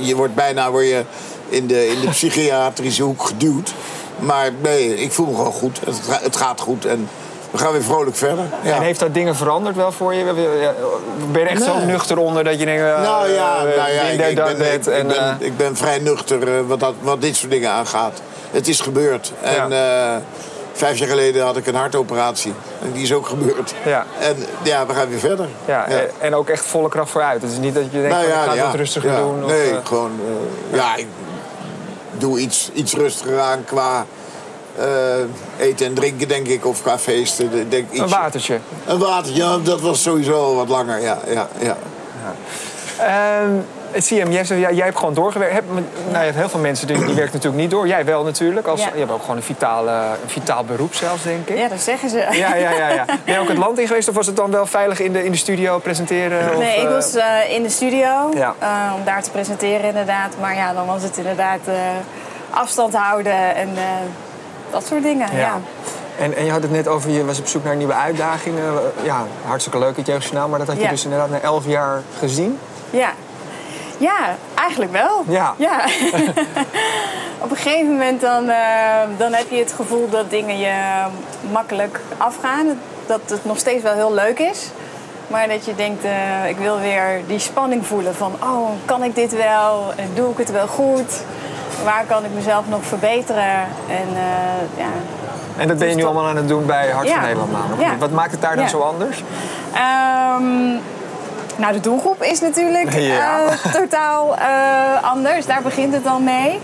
Je 0.00 0.16
wordt 0.16 0.34
bijna 0.34 0.70
word 0.70 0.86
je 0.86 1.04
in, 1.48 1.66
de, 1.66 1.88
in 1.88 2.00
de 2.00 2.08
psychiatrische 2.08 3.02
hoek 3.02 3.26
geduwd. 3.26 3.72
Maar 4.18 4.50
nee, 4.62 4.96
ik 4.96 5.12
voel 5.12 5.26
me 5.26 5.34
gewoon 5.36 5.52
goed. 5.52 5.80
Het, 5.86 6.00
het 6.22 6.36
gaat 6.36 6.60
goed 6.60 6.84
en 6.84 7.08
we 7.50 7.58
gaan 7.58 7.72
weer 7.72 7.82
vrolijk 7.82 8.16
verder. 8.16 8.44
Ja. 8.62 8.74
En 8.74 8.82
heeft 8.82 9.00
dat 9.00 9.14
dingen 9.14 9.36
veranderd 9.36 9.76
wel 9.76 9.92
voor 9.92 10.14
je? 10.14 10.24
Ben 11.32 11.42
je 11.42 11.48
echt 11.48 11.62
zo 11.62 11.78
nuchter 11.78 12.18
onder 12.18 12.44
dat 12.44 12.58
je 12.58 12.64
denkt... 12.64 12.82
eh, 12.82 13.02
Nou 13.02 13.28
ja, 13.30 13.62
nou 13.62 13.68
ik, 14.12 14.16
ben, 14.18 14.30
ik, 14.72 14.86
En, 14.86 15.06
ben, 15.06 15.36
ik 15.40 15.56
ben 15.56 15.76
vrij 15.76 15.98
nuchter 15.98 16.42
eh, 16.58 16.60
wat, 16.66 16.80
dat, 16.80 16.94
wat 17.00 17.20
dit 17.20 17.36
soort 17.36 17.50
dingen 17.50 17.70
aangaat. 17.70 18.20
Het 18.50 18.68
is 18.68 18.80
gebeurd. 18.80 19.32
En 19.40 19.72
vijf 20.72 20.98
jaar 20.98 21.08
geleden 21.08 21.44
had 21.44 21.56
ik 21.56 21.66
een 21.66 21.74
hartoperatie. 21.74 22.52
En 22.82 22.92
die 22.92 23.02
is 23.02 23.12
ook 23.12 23.26
gebeurd. 23.26 23.74
Ja. 23.84 24.04
En 24.20 24.36
ja, 24.62 24.86
we 24.86 24.94
gaan 24.94 25.08
weer 25.08 25.18
verder. 25.18 25.48
ja, 25.64 25.86
en- 26.20 26.34
ook 26.34 26.48
echt 26.48 26.64
volle 26.64 26.88
kracht 26.88 27.10
vooruit. 27.10 27.42
Het 27.42 27.50
is 27.52 27.58
niet 27.58 27.74
dat 27.74 27.82
je 27.84 27.90
denkt, 27.90 28.08
Nou 28.08 28.24
van, 28.44 28.54
ik 28.54 28.60
ga 28.60 28.66
het 28.66 28.74
rustiger 28.76 29.10
ja. 29.10 29.18
doen. 29.18 29.44
Nee, 29.46 29.74
gewoon... 29.84 30.10
ja, 30.72 30.96
ik 30.96 31.06
doe 32.20 32.38
iets, 32.38 32.70
iets 32.74 32.94
rustiger 32.94 33.40
aan 33.40 33.64
qua 33.64 34.06
eh, 34.76 34.86
eten 35.66 35.86
en 35.86 35.94
drinken, 35.94 36.28
denk 36.28 36.46
ik. 36.46 36.66
Of 36.66 36.82
qua 36.82 36.98
feesten. 36.98 37.52
Ik 37.52 37.70
Denk, 37.70 37.90
iets, 37.90 38.00
een 38.00 38.08
watertje. 38.08 38.58
Een 38.86 38.98
water, 38.98 39.34
ja, 39.34 39.58
dat 39.58 39.80
was 39.80 40.02
sowieso 40.02 40.54
wat 40.54 40.68
langer. 40.68 41.00
Ja, 41.00 41.18
ja, 41.26 41.48
ja. 41.58 41.76
Ehm 42.98 43.60
CM, 43.92 44.30
jij, 44.30 44.44
ja, 44.58 44.70
jij 44.70 44.84
hebt 44.84 44.98
gewoon 44.98 45.14
doorgewerkt. 45.14 45.54
Heb, 45.54 45.64
nou, 46.10 46.24
hebt 46.24 46.36
heel 46.36 46.48
veel 46.48 46.60
mensen 46.60 46.86
die, 46.86 46.96
die 46.96 47.14
werken 47.14 47.32
natuurlijk 47.34 47.62
niet 47.62 47.70
door. 47.70 47.86
Jij 47.86 48.04
wel 48.04 48.24
natuurlijk. 48.24 48.66
Als, 48.66 48.80
Ja. 48.80 48.90
Je 48.92 48.98
hebt 48.98 49.10
ook 49.10 49.20
gewoon 49.20 49.36
een, 49.36 49.42
vitale, 49.42 49.90
een 49.92 50.28
vitaal 50.30 50.64
beroep 50.64 50.94
zelfs, 50.94 51.22
denk 51.22 51.48
ik. 51.48 51.58
Ja, 51.58 51.68
dat 51.68 51.80
zeggen 51.80 52.10
ze. 52.10 52.16
Ja, 52.18 52.54
ja, 52.54 52.70
ja, 52.70 52.88
ja. 52.88 53.04
Ben 53.24 53.34
je 53.34 53.40
ook 53.40 53.48
het 53.48 53.58
land 53.58 53.78
in 53.78 53.86
geweest 53.86 54.08
of 54.08 54.14
was 54.14 54.26
het 54.26 54.36
dan 54.36 54.50
wel 54.50 54.66
veilig 54.66 55.00
in 55.00 55.12
de, 55.12 55.24
in 55.24 55.30
de 55.32 55.36
studio 55.38 55.78
presenteren? 55.78 56.50
Of, 56.52 56.58
Nee, 56.58 56.76
ik 56.80 56.84
eh, 56.84 56.90
was 56.94 57.14
eh, 57.14 57.24
in 57.54 57.62
de 57.62 57.70
studio 57.70 58.30
Ja. 58.34 58.54
eh, 58.58 58.68
om 58.98 59.04
daar 59.04 59.22
te 59.22 59.30
presenteren 59.30 59.84
inderdaad. 59.88 60.32
Maar 60.40 60.54
ja, 60.54 60.72
dan 60.72 60.86
was 60.86 61.02
het 61.02 61.16
inderdaad 61.16 61.60
eh, 61.64 61.74
afstand 62.50 62.94
houden 62.94 63.54
en 63.54 63.68
eh, 63.76 63.82
dat 64.70 64.86
soort 64.86 65.02
dingen. 65.02 65.28
Ja. 65.32 65.38
Ja. 65.38 65.58
En, 66.18 66.36
en 66.36 66.44
je 66.44 66.50
had 66.50 66.62
het 66.62 66.70
net 66.70 66.88
over, 66.88 67.10
je 67.10 67.24
was 67.24 67.38
op 67.38 67.46
zoek 67.46 67.64
naar 67.64 67.76
nieuwe 67.76 67.94
uitdagingen. 67.94 68.64
Ja, 69.02 69.24
hartstikke 69.46 69.78
leuk 69.78 69.96
het 69.96 70.06
Jeugdjournaal, 70.06 70.48
maar 70.48 70.58
dat 70.58 70.68
had 70.68 70.76
je 70.76 70.82
Ja. 70.82 70.88
dus 70.90 71.04
inderdaad 71.04 71.30
na 71.30 71.40
elf 71.40 71.66
jaar 71.66 72.02
gezien. 72.18 72.58
Ja, 72.90 73.10
ja 73.98 74.16
eigenlijk 74.54 74.92
wel. 74.92 75.24
Ja. 75.28 75.54
Op 77.44 77.50
een 77.50 77.56
gegeven 77.56 77.90
moment 77.92 78.20
dan, 78.20 78.48
eh, 78.48 78.58
dan 79.16 79.32
heb 79.32 79.50
je 79.50 79.56
het 79.58 79.72
gevoel 79.72 80.08
dat 80.10 80.30
dingen 80.30 80.58
je 80.58 80.72
makkelijk 81.52 82.00
afgaan. 82.16 82.66
Dat 83.06 83.20
het 83.26 83.44
nog 83.44 83.58
steeds 83.58 83.82
wel 83.82 83.94
heel 83.94 84.14
leuk 84.14 84.38
is. 84.38 84.70
Maar 85.26 85.48
dat 85.48 85.64
je 85.64 85.74
denkt, 85.74 86.04
eh, 86.04 86.48
ik 86.48 86.56
wil 86.56 86.78
weer 86.80 87.20
die 87.26 87.38
spanning 87.38 87.86
voelen 87.86 88.14
van... 88.14 88.32
oh, 88.42 88.68
kan 88.84 89.02
ik 89.02 89.14
dit 89.14 89.36
wel? 89.36 89.92
Doe 90.14 90.30
ik 90.30 90.38
het 90.38 90.50
wel 90.50 90.66
goed? 90.66 91.22
Waar 91.84 92.04
kan 92.08 92.24
ik 92.24 92.30
mezelf 92.34 92.64
nog 92.68 92.84
verbeteren? 92.84 93.60
En 93.88 94.08
eh, 94.14 94.78
ja, 94.78 94.88
En 95.56 95.68
dat 95.68 95.78
ben 95.78 95.88
je 95.88 95.94
nu 95.94 96.00
toch- 96.02 96.10
allemaal 96.10 96.30
aan 96.30 96.36
het 96.36 96.48
doen 96.48 96.66
bij 96.66 96.90
Hart 96.90 97.06
Ja. 97.08 97.12
van 97.14 97.22
Nederland. 97.22 97.50
Ja. 97.78 97.96
Wat 97.98 98.10
maakt 98.10 98.30
het 98.32 98.40
daar 98.40 98.56
dan 98.56 98.68
zo 98.68 98.78
anders? 98.80 99.22
Ehm, 99.74 100.76
nou, 101.58 101.72
de 101.72 101.80
doelgroep 101.80 102.22
is 102.22 102.40
natuurlijk 102.40 102.92
Ja. 102.92 103.40
eh, 103.46 103.72
totaal 103.72 104.36
eh, 104.36 105.10
anders. 105.10 105.46
Daar 105.46 105.62
begint 105.62 105.94
het 105.94 106.06
al 106.06 106.20
mee. 106.20 106.60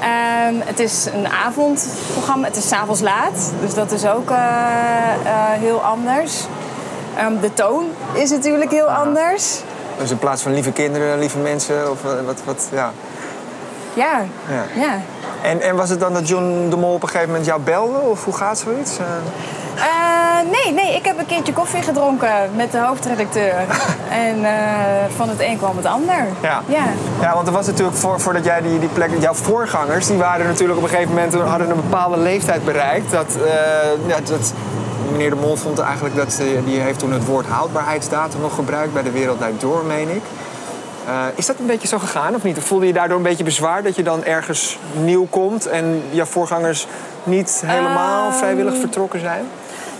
Ehm, 0.00 0.54
het 0.64 0.78
is 0.80 1.06
een 1.14 1.28
avondprogramma. 1.28 2.46
Het 2.46 2.56
is 2.56 2.68
's 2.68 2.72
avonds 2.72 3.00
laat. 3.00 3.52
Dus 3.60 3.74
dat 3.74 3.90
is 3.92 4.06
ook 4.06 4.30
eh, 4.30 4.36
heel 5.50 5.82
anders. 5.82 6.44
Ehm, 7.16 7.40
de 7.40 7.54
toon 7.54 7.84
is 8.12 8.30
natuurlijk 8.30 8.70
heel 8.70 8.86
anders. 8.90 9.60
Dus 9.98 10.10
in 10.10 10.18
plaats 10.18 10.42
van 10.42 10.52
lieve 10.54 10.72
kinderen, 10.72 11.18
lieve 11.18 11.38
mensen 11.38 11.90
of 11.90 11.98
wat, 12.26 12.40
wat 12.44 12.68
ja. 12.72 12.92
Ja, 13.94 14.24
Ja. 14.48 14.80
ja. 14.80 15.00
En, 15.42 15.60
en 15.60 15.76
was 15.76 15.88
het 15.90 16.00
dan 16.00 16.12
dat 16.12 16.28
John 16.28 16.66
de 16.70 16.76
Mol 16.76 16.92
op 16.94 17.02
een 17.02 17.08
gegeven 17.08 17.28
moment 17.28 17.46
jou 17.46 17.60
belde? 17.60 17.98
Of 17.98 18.24
hoe 18.24 18.34
gaat 18.34 18.58
zoiets? 18.58 18.96
Eh, 19.76 20.06
Eh, 20.36 20.42
nee, 20.50 20.72
nee, 20.72 20.94
ik 20.96 21.04
heb 21.04 21.18
een 21.18 21.26
keertje 21.26 21.52
koffie 21.52 21.82
gedronken 21.82 22.50
met 22.56 22.72
de 22.72 22.78
hoofdredacteur. 22.78 23.54
en 24.26 24.44
eh, 24.44 24.50
van 25.16 25.28
het 25.28 25.40
een 25.40 25.56
kwam 25.58 25.76
het 25.76 25.86
ander. 25.86 26.26
Ja. 26.42 26.62
ja. 26.66 26.84
Ja, 27.20 27.34
want 27.34 27.46
er 27.46 27.52
was 27.52 27.66
natuurlijk 27.66 27.96
voor, 27.96 28.20
voordat 28.20 28.44
jij 28.44 28.62
die, 28.62 28.78
die 28.78 28.88
plek... 28.88 29.10
Jouw 29.18 29.34
voorgangers, 29.34 30.06
die 30.06 30.16
waren 30.16 30.46
natuurlijk 30.46 30.78
op 30.78 30.84
een 30.84 30.90
gegeven 30.90 31.14
moment... 31.14 31.34
hadden 31.34 31.70
een 31.70 31.76
bepaalde 31.76 32.16
leeftijd 32.16 32.64
bereikt. 32.64 33.10
Dat, 33.10 33.36
eh, 33.44 34.08
ja, 34.08 34.16
dat, 34.24 34.52
meneer 35.10 35.30
De 35.30 35.36
Mol 35.36 35.56
vond 35.56 35.78
eigenlijk 35.78 36.16
dat... 36.16 36.38
eh, 36.40 36.46
die 36.64 36.80
heeft 36.80 36.98
toen 36.98 37.12
het 37.12 37.24
woord 37.24 37.46
houdbaarheidsdatum 37.46 38.40
nog 38.40 38.54
gebruikt... 38.54 38.92
bij 38.92 39.02
de 39.02 39.10
Wereld 39.10 39.38
Door, 39.58 39.84
meen 39.84 40.08
ik. 40.08 40.22
Eh, 41.06 41.12
is 41.34 41.46
dat 41.46 41.56
een 41.58 41.66
beetje 41.66 41.88
zo 41.88 41.98
gegaan 41.98 42.34
of 42.34 42.42
niet? 42.42 42.56
Of 42.56 42.64
voelde 42.64 42.86
je 42.86 42.92
daardoor 42.92 43.16
een 43.16 43.22
beetje 43.22 43.44
bezwaar 43.44 43.82
dat 43.82 43.96
je 43.96 44.02
dan 44.02 44.24
ergens 44.24 44.78
nieuw 45.04 45.26
komt... 45.30 45.66
en 45.66 46.02
jouw 46.10 46.24
voorgangers 46.24 46.86
niet 47.24 47.62
helemaal 47.66 48.28
Ehm, 48.28 48.36
vrijwillig 48.36 48.76
vertrokken 48.80 49.20
zijn? 49.20 49.44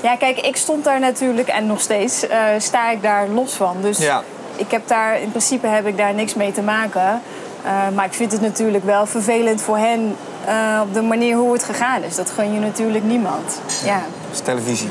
Ja, 0.07 0.17
kijk, 0.17 0.41
ik 0.41 0.57
stond 0.57 0.85
daar 0.85 1.01
natuurlijk 1.01 1.49
en 1.49 1.67
nog 1.67 1.81
steeds 1.81 2.27
eh, 2.27 2.39
sta 2.59 2.91
ik 2.91 3.03
daar 3.03 3.29
los 3.29 3.53
van. 3.53 3.77
Dus 3.81 3.99
Ja. 3.99 4.23
ik 4.57 4.71
heb 4.71 4.89
daar, 4.89 5.21
in 5.21 5.31
principe 5.31 5.67
heb 5.67 5.87
ik 5.87 5.97
daar 5.97 6.15
niks 6.15 6.35
mee 6.35 6.53
te 6.53 6.63
maken. 6.63 7.23
Eh, 7.65 7.73
maar 7.95 8.05
ik 8.05 8.13
vind 8.13 8.33
het 8.33 8.41
natuurlijk 8.41 8.85
wel 8.85 9.07
vervelend 9.07 9.63
voor 9.63 9.77
hen 9.79 10.17
eh, 10.47 10.81
op 10.83 10.95
de 10.95 11.03
manier 11.03 11.37
hoe 11.37 11.53
het 11.53 11.65
gegaan 11.65 12.03
is. 12.03 12.15
Dat 12.17 12.31
gun 12.31 12.53
je 12.55 12.61
natuurlijk 12.61 13.05
niemand. 13.05 13.61
Ja. 13.85 13.95
Dat 13.95 14.33
is 14.33 14.41
televisie. 14.41 14.89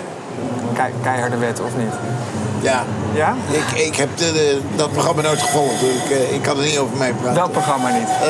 Kei, 0.74 0.94
keiharde 1.04 1.38
wet, 1.38 1.60
of 1.62 1.78
niet? 1.78 1.94
Ja. 2.66 2.84
Ja? 3.14 3.36
Ik, 3.52 3.80
ik 3.86 3.96
heb 3.96 4.10
de, 4.18 4.32
de- 4.32 4.60
dat 4.76 4.92
programma 4.92 5.22
nooit 5.22 5.42
gevolgd. 5.42 5.80
Dus 5.80 5.90
ik, 5.90 6.10
eh, 6.10 6.34
ik 6.34 6.42
kan 6.42 6.58
er 6.58 6.64
niet 6.64 6.78
over 6.78 6.98
mee 6.98 7.14
praten. 7.14 7.34
Welk 7.36 7.52
programma 7.52 7.90
niet? 7.90 8.08
Eh, 8.22 8.28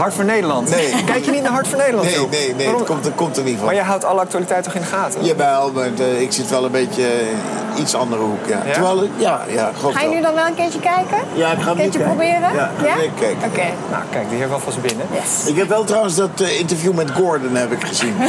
Hart 0.00 0.14
voor 0.14 0.24
Nederland? 0.24 0.70
Nee. 0.70 0.94
Kijk 1.12 1.24
je 1.24 1.30
niet 1.30 1.42
naar 1.42 1.52
Hart 1.52 1.68
voor 1.68 1.78
Nederland? 1.78 2.08
nee, 2.08 2.28
nee, 2.28 2.54
nee, 2.54 2.68
het 2.76 2.84
komt, 2.86 3.04
het 3.04 3.14
komt 3.14 3.36
er 3.36 3.42
niet 3.42 3.56
van. 3.56 3.64
Maar 3.66 3.74
je 3.74 3.80
houdt 3.80 4.04
alle 4.04 4.20
actualiteit 4.20 4.64
toch 4.64 4.74
in 4.74 4.80
de 4.80 4.86
gaten? 4.86 5.24
Jawel, 5.24 5.72
maar 5.72 5.88
eh, 5.98 6.20
ik 6.20 6.32
zit 6.32 6.48
wel 6.48 6.64
een 6.64 6.70
beetje 6.70 7.02
in 7.02 7.36
iets 7.82 7.94
andere 7.94 8.22
hoek. 8.22 8.46
Ja. 8.46 8.62
Ja? 8.66 8.72
Terwijl, 8.72 9.08
ja, 9.16 9.40
ja, 9.48 9.70
Ga 9.92 10.00
je 10.00 10.06
wel. 10.06 10.14
nu 10.16 10.22
dan 10.22 10.34
wel 10.34 10.46
een 10.46 10.54
keertje 10.54 10.80
kijken? 10.80 11.18
Ja, 11.34 11.52
ik 11.52 11.60
ga 11.60 11.70
Een 11.70 11.76
keertje 11.76 11.98
kijken. 11.98 12.16
proberen? 12.16 12.54
Ja, 12.54 12.70
ik 12.78 12.88
ga 12.88 12.96
zeker 12.98 13.12
kijken. 13.20 13.48
Oké. 13.48 13.66
Nou, 13.90 14.02
kijk, 14.10 14.28
die 14.28 14.38
heeft 14.38 14.50
wel 14.50 14.60
vast 14.60 14.80
binnen. 14.82 15.06
Yes. 15.12 15.46
Ik 15.50 15.56
heb 15.56 15.68
wel 15.68 15.84
trouwens 15.84 16.14
dat 16.14 16.40
interview 16.58 16.92
met 16.94 17.10
Gordon 17.10 17.54
heb 17.54 17.72
ik 17.72 17.84
gezien. 17.84 18.14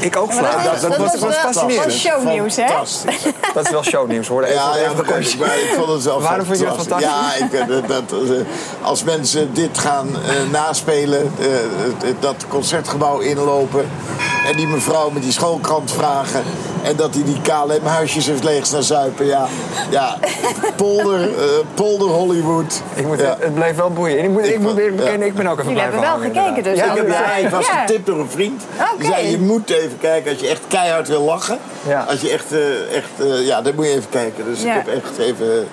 Ik 0.00 0.16
ook, 0.16 0.32
Vlad. 0.32 0.52
dat 0.52 0.62
Dat, 0.62 0.72
was- 0.72 0.80
dat, 0.80 0.90
dat 0.90 0.98
was, 0.98 1.18
was 1.20 1.36
fascinerend. 1.36 1.84
was 1.84 1.98
shownieuws, 1.98 2.56
hè? 2.56 2.66
Fantastisch. 2.66 3.22
Dat 3.54 3.64
is 3.64 3.70
wel 3.70 3.82
shownieuws, 3.84 4.28
hoor. 4.28 4.42
Even, 4.42 4.54
Ja, 4.54 4.72
ja, 4.96 5.36
maar 5.38 5.58
ik 5.58 5.74
vond 5.76 6.04
het 6.04 6.04
Waarom 6.04 6.46
vond 6.46 6.58
je 6.58 6.64
dat 6.64 6.76
fantastisch. 6.76 7.08
Ja, 7.08 7.44
ik, 7.44 7.52
eh, 7.52 7.68
dat, 7.68 7.88
dat, 7.88 8.12
eh, 8.12 8.36
als 8.82 9.04
mensen 9.04 9.54
dit 9.54 9.78
gaan 9.78 10.08
eh, 10.08 10.50
naspelen, 10.50 11.32
dat 12.20 12.44
concertgebouw 12.48 13.18
inlopen... 13.18 13.88
en 14.46 14.56
die 14.56 14.66
mevrouw 14.66 15.10
met 15.10 15.22
die 15.22 15.32
schoolkrant 15.32 15.92
vragen... 15.92 16.42
en 16.82 16.96
dat 16.96 17.14
hij 17.14 17.24
die 17.24 17.40
KLM-huisjes 17.40 18.26
heeft 18.26 18.44
leeg 18.44 18.70
naar 18.72 18.82
zuipen, 18.82 19.26
ja. 19.26 19.46
Ja, 19.90 20.16
polder, 20.76 21.20
eh, 21.20 21.44
polder 21.74 22.08
Hollywood. 22.08 22.82
Ik 22.94 23.06
moet, 23.06 23.20
ja. 23.20 23.36
Het 23.38 23.54
bleef 23.54 23.76
wel 23.76 23.90
boeien. 23.90 24.18
En 24.18 24.24
ik 24.24 24.30
moet, 24.30 24.46
ik 24.46 24.58
moet 24.58 24.74
weer 24.74 24.94
bekennen, 24.94 25.28
ik 25.28 25.34
ben 25.34 25.46
ook 25.46 25.58
even 25.58 25.64
Jullie 25.68 25.82
hebben 25.82 26.00
wel 26.00 26.10
hangen, 26.10 26.34
gekeken 26.34 26.62
dus. 26.62 26.78
Ja, 26.78 26.84
ik 26.90 26.96
heb- 26.96 27.08
Ja, 27.08 27.34
ik 27.36 27.48
was 27.48 27.66
Ja. 27.66 27.72
getipt 27.80 28.06
door 28.06 28.18
een 28.18 28.30
vriend. 28.30 28.62
Oké. 28.80 28.98
Die 28.98 29.06
zei, 29.06 29.30
je 29.30 29.38
moet 29.38 29.70
even 29.70 29.98
kijken 30.00 30.30
als 30.32 30.40
je 30.40 30.48
echt 30.48 30.60
keihard 30.68 31.08
wil 31.08 31.22
lachen. 31.22 31.58
Ja. 31.88 32.04
Als 32.08 32.20
je 32.20 32.30
echt, 32.30 32.52
eh, 32.52 32.96
echt 32.96 33.10
eh, 33.18 33.46
ja, 33.46 33.62
dan 33.62 33.74
moet 33.74 33.84
je 33.86 33.90
even 33.90 34.08
kijken. 34.10 34.44
Dus 34.44 34.62
Ja. 34.62 34.76
ik 34.78 34.86
heb 34.86 34.94
echt 35.04 35.18
even... 35.18 35.66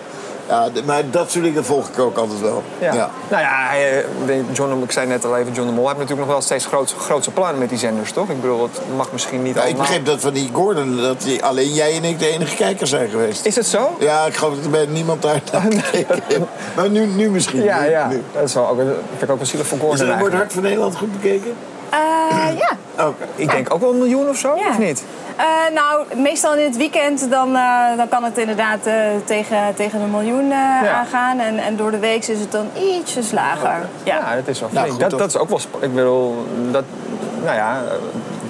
Ja, 0.50 0.68
maar 0.86 1.04
dat 1.12 1.32
soort 1.32 1.44
dingen 1.44 1.66
volg 1.66 1.88
ik 1.90 2.00
ook 2.00 2.18
altijd 2.18 2.42
wel. 2.42 2.64
Ja. 2.80 2.94
Ja. 2.94 3.10
Nou 3.30 3.42
ja, 3.42 3.50
hij, 3.70 4.04
eh, 4.28 4.36
John, 4.52 4.84
ik 4.84 4.92
zei 4.92 5.08
net 5.08 5.26
al 5.26 5.38
even, 5.38 5.54
John 5.54 5.68
de 5.68 5.74
Mol 5.74 5.86
heeft 5.88 5.98
natuurlijk 6.00 6.28
nog 6.28 6.36
wel 6.36 6.42
steeds 6.46 6.66
groot, 6.66 6.94
grootse 7.00 7.32
plannen 7.32 7.58
met 7.60 7.70
die 7.70 7.78
zenders, 7.78 8.12
toch? 8.12 8.30
Ik 8.30 8.42
bedoel, 8.42 8.62
het 8.64 8.82
mag 8.96 9.12
misschien 9.12 9.44
niet 9.44 9.56
Ja, 9.56 9.64
ik 9.64 9.78
begreep 9.78 10.06
dat 10.06 10.20
van 10.22 10.34
die 10.34 10.50
Gordon, 10.54 10.98
dat 11.02 11.22
die, 11.22 11.44
alleen 11.44 11.74
jij 11.74 11.96
en 11.96 12.04
ik 12.04 12.20
de 12.20 12.28
enige 12.28 12.56
kijkers 12.56 12.90
zijn 12.90 13.10
geweest. 13.10 13.46
Is 13.46 13.56
het 13.56 13.66
zo? 13.68 13.96
Ja, 14.00 14.26
ik 14.26 14.36
geloof 14.36 14.56
dat 14.56 14.64
er 14.64 14.70
bij 14.70 14.86
niemand 14.86 15.22
daar 15.22 15.42
naar 15.52 15.62
gekeken. 15.84 16.48
Maar 16.76 16.90
nu, 16.90 17.06
nu 17.06 17.30
misschien. 17.30 17.64
Ja, 17.64 17.80
Nu- 17.82 17.90
ja. 17.90 18.08
nu. 18.08 18.24
Dat 18.34 18.44
is 18.44 18.54
wel 18.54 18.68
ook, 18.70 18.78
vind 18.78 19.22
ik 19.22 19.30
ook 19.32 19.38
wel 19.38 19.46
zielig 19.46 19.68
voor 19.68 19.78
Is 19.78 19.84
Gordon 19.84 20.08
er 20.08 20.20
wordt 20.20 20.34
eigenlijk. 20.34 20.36
Hart 20.36 20.54
van 20.54 20.64
Nederland 20.64 20.96
goed 20.96 21.12
bekeken? 21.22 21.54
Eh, 21.90 22.58
ja. 22.58 23.06
Oké. 23.06 23.24
Ik 23.36 23.52
denk 23.52 23.74
ook 23.74 23.80
wel 23.82 23.90
een 23.92 23.98
miljoen 23.98 24.30
of 24.30 24.38
zo, 24.38 24.56
Ja. 24.56 24.70
of 24.70 24.78
niet? 24.80 25.04
Eh, 25.40 25.46
nou, 25.74 26.06
meestal 26.22 26.56
in 26.56 26.64
het 26.66 26.78
weekend 26.78 27.30
dan, 27.32 27.56
eh, 27.56 27.98
dan 27.98 28.08
kan 28.08 28.24
het 28.24 28.38
inderdaad 28.38 28.86
eh, 28.86 28.94
tegen, 29.26 29.76
tegen 29.76 30.02
een 30.02 30.12
miljoen 30.12 30.44
eh, 30.52 30.58
Ja. 30.84 30.92
aangaan. 30.94 31.40
En, 31.40 31.58
en 31.58 31.76
door 31.76 31.92
de 31.92 32.00
week 32.00 32.28
is 32.28 32.40
het 32.40 32.52
dan 32.52 32.68
ietsjes 32.76 33.32
lager. 33.32 33.88
Ja, 34.04 34.16
Ja. 34.16 34.36
dat 34.36 34.48
is 34.48 34.60
wel 34.60 34.70
Nou, 34.72 34.86
flink. 34.86 35.02
goed, 35.02 35.10
dat, 35.10 35.20
dat 35.20 35.30
is 35.30 35.38
ook 35.38 35.50
wel... 35.50 35.60
Ik 35.80 35.94
bedoel, 35.96 36.46
dat... 36.72 36.84
Nou 37.44 37.56
ja, 37.56 37.82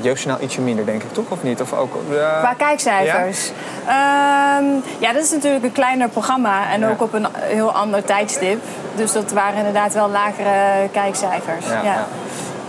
jeugdjournaal 0.02 0.44
ietsje 0.44 0.62
minder, 0.62 0.86
denk 0.86 1.04
ik, 1.04 1.14
toch? 1.14 1.26
Of 1.30 1.44
niet? 1.44 1.62
Of 1.62 1.74
ook... 1.74 1.94
ja. 2.12 2.40
Qua 2.40 2.54
kijkcijfers. 2.54 3.52
Ja? 3.88 4.60
ja, 5.00 5.14
dat 5.14 5.24
is 5.24 5.32
natuurlijk 5.32 5.64
een 5.64 5.72
kleiner 5.72 6.10
programma 6.10 6.70
en 6.72 6.80
Ja. 6.80 6.90
ook 6.90 7.02
op 7.02 7.14
een 7.14 7.28
heel 7.34 7.72
ander 7.72 8.04
tijdstip. 8.06 8.62
Dus 8.96 9.12
dat 9.12 9.32
waren 9.32 9.58
inderdaad 9.58 9.94
wel 9.94 10.10
lagere 10.10 10.90
kijkcijfers. 10.92 11.66
Ja, 11.84 12.06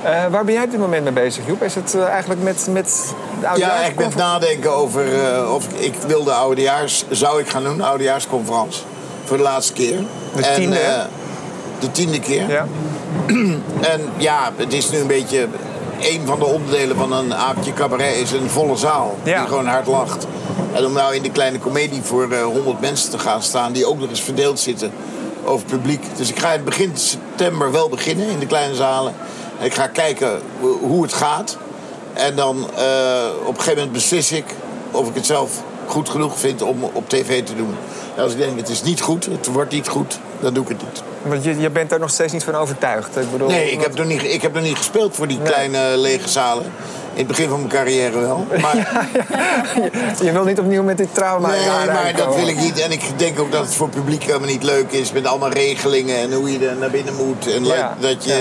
Ja. 0.02 0.10
ja. 0.10 0.24
Eh, 0.24 0.30
waar 0.30 0.44
ben 0.44 0.54
jij 0.54 0.64
op 0.64 0.70
dit 0.70 0.80
moment 0.80 1.02
mee 1.02 1.12
bezig, 1.12 1.46
Joep? 1.46 1.62
Is 1.62 1.74
het 1.74 1.94
eh, 1.94 2.06
eigenlijk 2.06 2.42
met, 2.42 2.68
met 2.70 2.84
de 2.84 3.40
Ja, 3.40 3.48
oudejaarsconferentie? 3.48 3.90
ik 3.90 3.96
ben 3.96 4.06
het 4.06 4.16
nadenken 4.16 4.72
over 4.74 5.24
eh, 5.24 5.54
of 5.54 5.66
ik, 5.68 5.78
ik 5.78 5.94
wil 6.06 6.24
de 6.24 6.32
oudejaars, 6.32 7.04
zou 7.10 7.40
ik 7.40 7.48
gaan 7.48 7.64
doen, 7.64 7.76
de 7.76 7.84
oudejaarsconferentie. 7.84 8.82
Voor 9.24 9.36
de 9.36 9.42
laatste 9.42 9.72
keer. 9.72 9.98
De 10.36 10.52
tiende, 10.54 10.78
eh, 10.78 11.02
de 11.78 11.90
tiende 11.90 12.20
keer. 12.20 12.50
Ja. 12.50 12.66
En 13.80 14.00
ja, 14.16 14.52
het 14.56 14.72
is 14.72 14.90
nu 14.90 14.98
een 14.98 15.06
beetje... 15.06 15.48
Een 16.00 16.26
van 16.26 16.38
de 16.38 16.44
onderdelen 16.44 16.96
van 16.96 17.12
een 17.12 17.34
aapje 17.34 17.72
cabaret 17.72 18.16
is 18.16 18.32
een 18.32 18.50
volle 18.50 18.76
zaal. 18.76 19.16
Ja. 19.22 19.38
Die 19.38 19.48
gewoon 19.48 19.66
hard 19.66 19.86
lacht. 19.86 20.26
En 20.72 20.84
om 20.84 20.92
nou 20.92 21.14
in 21.14 21.22
de 21.22 21.30
kleine 21.30 21.58
komedie 21.58 22.02
voor 22.02 22.30
eh 22.30 22.42
100 22.42 22.80
mensen 22.80 23.10
te 23.10 23.18
gaan 23.18 23.42
staan... 23.42 23.72
die 23.72 23.86
ook 23.86 23.98
nog 23.98 24.08
eens 24.08 24.20
verdeeld 24.20 24.60
zitten 24.60 24.92
over 25.44 25.66
het 25.66 25.76
publiek. 25.76 26.02
Dus 26.16 26.28
ik 26.28 26.38
ga 26.38 26.52
in 26.52 26.64
begin 26.64 26.96
september 26.96 27.72
wel 27.72 27.88
beginnen 27.88 28.28
in 28.28 28.38
de 28.38 28.46
kleine 28.46 28.74
zalen. 28.74 29.14
Ik 29.60 29.74
ga 29.74 29.86
kijken 29.86 30.40
hoe- 30.80 31.02
het 31.02 31.12
gaat. 31.12 31.56
En 32.14 32.36
dan 32.36 32.56
eh, 32.76 33.28
op 33.40 33.48
een 33.48 33.54
gegeven 33.54 33.74
moment 33.74 33.92
beslis 33.92 34.32
ik 34.32 34.44
of 34.90 35.08
ik 35.08 35.14
het 35.14 35.26
zelf 35.26 35.50
goed 35.86 36.08
genoeg 36.08 36.38
vind 36.38 36.62
om 36.62 36.84
op 36.92 37.08
tv 37.08 37.42
te 37.44 37.56
doen. 37.56 37.74
En 38.16 38.22
als 38.22 38.32
ik 38.32 38.38
denk 38.38 38.56
het 38.58 38.68
is 38.68 38.82
niet 38.82 39.00
goed, 39.00 39.24
het 39.24 39.46
wordt 39.46 39.72
niet 39.72 39.88
goed, 39.88 40.18
dan 40.40 40.54
doe 40.54 40.62
ik 40.62 40.68
het 40.68 40.82
niet. 40.82 41.02
Want 41.22 41.44
je, 41.44 41.60
je 41.60 41.70
bent 41.70 41.90
daar 41.90 41.98
nog 41.98 42.10
steeds 42.10 42.32
niet 42.32 42.44
van 42.44 42.54
overtuigd. 42.54 43.16
Ik 43.16 43.30
bedoel, 43.32 43.48
Nee, 43.48 43.70
ik 43.70 43.80
heb, 43.80 43.94
nog 43.96 44.06
niet, 44.06 44.22
ik 44.24 44.42
heb 44.42 44.54
nog 44.54 44.62
niet 44.62 44.76
gespeeld 44.76 45.16
voor 45.16 45.26
die 45.26 45.38
Nee. 45.38 45.46
kleine 45.46 45.96
lege 45.96 46.28
zalen. 46.28 46.64
In 47.12 47.18
het 47.18 47.26
begin 47.26 47.48
van 47.48 47.58
mijn 47.58 47.70
carrière 47.70 48.18
wel. 48.20 48.46
Maar, 48.62 49.06
Je 50.22 50.32
wil 50.32 50.44
niet 50.44 50.58
opnieuw 50.58 50.82
met 50.82 50.96
dit 50.96 51.14
trauma 51.14 51.52
je 51.54 51.60
nee, 51.60 51.86
maar 51.94 52.12
dat 52.16 52.34
wil 52.34 52.48
ik 52.48 52.56
niet. 52.60 52.78
En 52.80 52.92
ik 52.92 53.02
denk 53.16 53.38
ook 53.40 53.52
dat 53.52 53.64
het 53.64 53.74
voor 53.74 53.86
het 53.86 53.96
publiek 53.96 54.22
helemaal 54.22 54.48
niet 54.48 54.62
leuk 54.62 54.92
is. 54.92 55.12
Met 55.12 55.26
allemaal 55.26 55.50
regelingen 55.50 56.16
en 56.16 56.32
hoe 56.32 56.52
je 56.52 56.68
er 56.68 56.76
naar 56.76 56.90
binnen 56.90 57.14
moet. 57.16 57.52
En 57.54 57.64
Ja, 57.64 57.96
dat 58.00 58.24
je, 58.24 58.32
eh, 58.32 58.38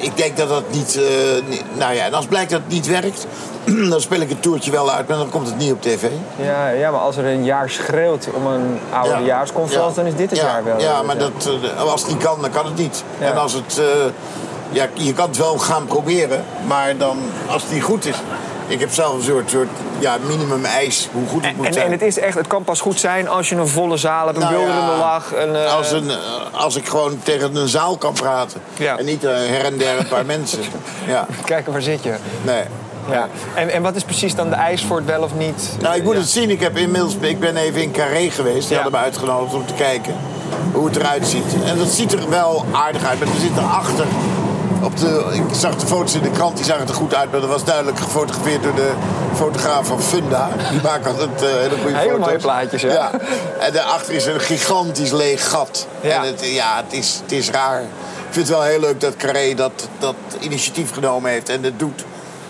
Ik 0.00 0.16
denk 0.16 0.36
dat 0.36 0.48
dat 0.48 0.62
niet... 0.70 0.96
eh, 0.96 1.48
niet- 1.48 1.64
nou 1.78 1.94
ja, 1.94 2.04
en 2.04 2.14
als 2.14 2.26
blijkt 2.26 2.50
dat 2.50 2.60
het 2.64 2.72
niet 2.72 2.86
werkt... 2.86 3.26
dan 3.90 4.00
speel 4.00 4.20
ik 4.20 4.28
het 4.28 4.42
toertje 4.42 4.70
wel 4.70 4.90
uit, 4.90 5.08
maar 5.08 5.16
dan 5.16 5.28
komt 5.30 5.46
het 5.46 5.56
niet 5.56 5.72
op 5.72 5.82
tv. 5.82 6.02
Ja, 6.36 6.68
ja, 6.68 6.90
maar 6.90 7.00
als 7.00 7.16
er 7.16 7.24
een 7.26 7.44
jaar 7.44 7.70
schreeuwt 7.70 8.28
om 8.34 8.46
een 8.46 8.78
oudejaarsconferentie, 8.92 9.94
dan 9.94 10.06
is 10.06 10.14
dit 10.16 10.30
het 10.30 10.38
ja, 10.38 10.46
jaar 10.46 10.64
wel. 10.64 10.80
Ja, 10.80 11.02
maar 11.02 11.18
dat, 11.18 11.50
eh, 11.74 11.82
als 11.90 12.02
het 12.02 12.10
niet 12.10 12.22
kan, 12.22 12.40
dan 12.40 12.50
kan 12.50 12.64
het 12.64 12.76
niet. 12.76 13.04
Ja. 13.18 13.26
En 13.26 13.38
als 13.38 13.52
het... 13.52 13.78
eh, 13.78 13.84
ja, 14.72 14.86
je 14.92 15.12
kan 15.12 15.28
het 15.28 15.36
wel 15.36 15.58
gaan 15.58 15.86
proberen, 15.86 16.44
maar 16.66 16.96
dan, 16.96 17.18
als 17.48 17.62
het 17.62 17.72
niet 17.72 17.82
goed 17.82 18.04
is... 18.06 18.16
Ik 18.70 18.80
heb 18.80 18.90
zelf 18.92 19.14
een 19.14 19.22
soort, 19.22 19.50
soort 19.50 19.68
ja, 19.98 20.16
minimum 20.26 20.64
eis 20.64 21.08
hoe 21.12 21.28
goed 21.28 21.46
het 21.46 21.56
moet 21.56 21.66
En, 21.66 21.72
zijn. 21.72 21.86
en 21.86 21.92
het 21.92 22.02
is 22.02 22.18
echt, 22.18 22.36
het 22.36 22.46
kan 22.46 22.64
pas 22.64 22.80
goed 22.80 23.00
zijn 23.00 23.28
als 23.28 23.48
je 23.48 23.54
een 23.56 23.68
volle 23.68 23.96
zaal 23.96 24.26
hebt, 24.26 24.38
een 24.38 24.44
Nou 24.44 24.68
ja, 24.68 24.96
lach. 24.98 25.32
Een, 25.34 25.56
eh, 25.56 25.74
als, 25.76 25.90
een, 25.92 26.10
eh, 26.10 26.16
als 26.52 26.76
ik 26.76 26.88
gewoon 26.88 27.18
tegen 27.22 27.56
een 27.56 27.68
zaal 27.68 27.96
kan 27.96 28.12
praten. 28.12 28.60
Ja. 28.78 28.98
En 28.98 29.04
niet 29.04 29.24
eh, 29.24 29.30
her 29.32 29.64
en 29.64 29.78
der 29.78 29.98
een 29.98 30.08
paar 30.08 30.26
mensen. 30.36 30.60
Ja, 31.06 31.26
Kijken, 31.44 31.72
waar 31.72 31.82
zit 31.82 32.02
je? 32.02 32.14
nee. 32.42 32.62
Ja. 33.10 33.28
En, 33.54 33.70
en 33.70 33.82
wat 33.82 33.96
is 33.96 34.04
precies 34.04 34.34
dan 34.34 34.48
de 34.50 34.54
eis 34.56 34.84
voor 34.84 34.96
het 34.96 35.06
wel 35.06 35.22
of 35.22 35.34
niet? 35.36 35.70
Nou, 35.80 35.96
ik 35.96 36.02
moet 36.02 36.12
Ja. 36.14 36.18
het 36.20 36.28
zien. 36.28 36.50
Ik, 36.50 36.60
heb 36.60 36.76
inmiddels, 36.76 37.14
ik 37.20 37.40
ben 37.40 37.56
even 37.56 37.82
in 37.82 37.90
Carré 37.92 38.30
geweest. 38.30 38.68
Die 38.68 38.76
Ja. 38.76 38.82
hadden 38.82 39.00
me 39.00 39.06
uitgenodigd 39.06 39.54
om 39.54 39.66
te 39.66 39.74
kijken 39.74 40.14
hoe 40.72 40.86
het 40.86 40.96
eruit 40.96 41.26
ziet. 41.28 41.44
En 41.64 41.78
dat 41.78 41.88
ziet 41.88 42.12
er 42.12 42.28
wel 42.30 42.64
aardig 42.72 43.04
uit. 43.04 43.18
Maar 43.18 43.28
er 43.28 43.40
zit 43.40 43.56
erachter... 43.56 44.06
Op 44.82 44.96
de, 44.96 45.24
ik 45.32 45.54
zag 45.54 45.76
de 45.76 45.86
foto's 45.86 46.14
in 46.14 46.22
de 46.22 46.30
krant, 46.30 46.56
die 46.56 46.64
zagen 46.64 46.88
er 46.88 46.94
goed 46.94 47.14
uit. 47.14 47.30
Maar 47.30 47.40
dat 47.40 47.48
was 47.48 47.64
duidelijk 47.64 47.98
gefotografeerd 47.98 48.62
door 48.62 48.74
de 48.74 48.92
fotograaf 49.34 49.86
van 49.86 50.02
Funda. 50.02 50.48
Die 50.70 50.80
maakt 50.82 51.06
altijd 51.06 51.42
eh, 51.42 51.48
hele 51.48 51.76
goede 51.82 51.96
Hele 51.96 52.10
foto's. 52.10 52.26
mooie 52.26 52.38
plaatjes, 52.38 52.82
ja. 52.82 52.92
ja. 52.92 53.10
En 53.58 53.72
daarachter 53.72 54.14
is 54.14 54.26
een 54.26 54.40
gigantisch 54.40 55.10
leeg 55.10 55.48
gat. 55.50 55.86
Ja. 56.00 56.16
En 56.16 56.22
het, 56.22 56.40
ja, 56.46 56.76
het 56.84 56.92
is, 56.92 57.18
het 57.22 57.32
is 57.32 57.50
raar. 57.50 57.80
Ik 57.80 58.36
vind 58.36 58.48
het 58.48 58.56
wel 58.56 58.66
heel 58.66 58.80
leuk 58.80 59.00
dat 59.00 59.16
Carré 59.16 59.54
dat, 59.54 59.88
dat 59.98 60.14
initiatief 60.40 60.92
genomen 60.92 61.30
heeft 61.30 61.48
en 61.48 61.62
het 61.62 61.78
doet. 61.78 62.04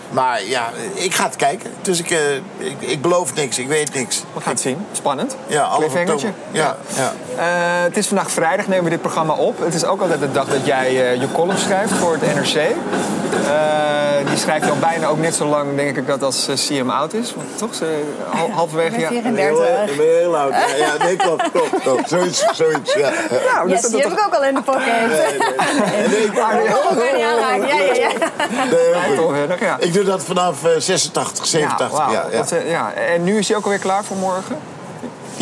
Maar 0.09 0.45
ja, 0.45 0.69
ik 0.93 1.13
ga 1.13 1.23
het 1.23 1.35
kijken. 1.35 1.71
Dus 1.81 1.99
ik, 1.99 2.11
eh, 2.11 2.35
ik, 2.57 2.75
ik 2.79 3.01
beloof 3.01 3.33
niks, 3.33 3.57
ik 3.57 3.67
weet 3.67 3.93
niks. 3.93 4.23
We 4.33 4.41
gaan 4.41 4.51
het 4.51 4.61
zien. 4.61 4.85
Spannend. 4.91 5.35
Ja, 5.47 5.77
oktober. 5.77 6.33
Ja, 6.51 6.77
ja. 6.95 7.13
Eh, 7.37 7.43
het 7.83 7.97
is 7.97 8.07
vandaag 8.07 8.31
vrijdag, 8.31 8.67
nemen 8.67 8.83
we 8.83 8.89
dit 8.89 9.01
programma 9.01 9.33
op. 9.33 9.59
Het 9.59 9.73
is 9.73 9.85
ook 9.85 10.01
altijd 10.01 10.19
de 10.19 10.31
dag 10.31 10.45
dat 10.47 10.65
jij 10.65 10.87
eh, 10.87 11.19
je 11.21 11.31
column 11.31 11.57
schrijft 11.57 11.91
voor 11.93 12.17
het 12.19 12.35
NRC. 12.35 12.55
Eh, 12.55 14.27
die 14.29 14.37
schrijf 14.37 14.63
je 14.65 14.69
al 14.71 14.77
bijna 14.79 15.07
ook 15.07 15.17
net 15.19 15.35
zo 15.35 15.45
lang, 15.45 15.75
denk 15.75 15.97
ik, 15.97 16.07
dat 16.07 16.23
als 16.23 16.47
CM 16.67 16.89
oud 16.89 17.13
is. 17.13 17.33
Want 17.35 17.57
toch? 17.57 17.75
Ze, 17.75 18.03
hal- 18.29 18.49
halverwege... 18.51 18.95
Ik 18.95 18.99
Ja. 19.01 19.09
ben 19.09 19.21
34. 19.21 19.89
Ik 19.91 19.97
ben 19.97 20.05
heel 20.05 20.37
oud. 20.37 20.51
Ja, 20.51 20.75
ja 20.75 21.03
nee, 21.03 21.15
klopt, 21.15 21.51
klopt, 21.51 21.81
klopt. 21.81 22.09
Zoiets, 22.09 22.45
zoiets, 22.53 22.93
ja. 22.93 23.09
Nou, 23.53 23.67
dus 23.67 23.71
Yes, 23.71 23.81
dat- 23.81 23.91
die 23.91 24.01
heb 24.01 24.11
ik 24.11 24.25
ook 24.25 24.33
al 24.35 24.43
in 24.43 24.53
de 24.55 24.61
pocket. 24.61 24.85
Nee, 24.85 26.23
ik, 26.23 26.31
Oh, 26.37 26.87
kan 26.87 27.15
niet 27.15 27.25
aanraken. 27.25 27.67
Ja, 27.67 27.75
ja, 27.79 27.93
ja. 27.93 28.09
nee? 29.47 29.57
Ja. 29.59 29.75
ik 29.79 29.93
doe 29.93 30.03
dat 30.03 30.23
vanaf 30.23 30.63
eh, 30.65 30.71
86, 30.77 31.45
87. 31.45 31.97
wauw. 31.97 32.11
Ja, 32.11 32.25
ja. 32.31 32.37
Dat, 32.37 32.53
ja. 32.67 32.91
En 32.93 33.23
nu 33.23 33.37
is 33.37 33.47
hij 33.47 33.57
ook 33.57 33.63
alweer 33.63 33.79
klaar 33.79 34.03
voor 34.03 34.17
morgen? 34.17 34.57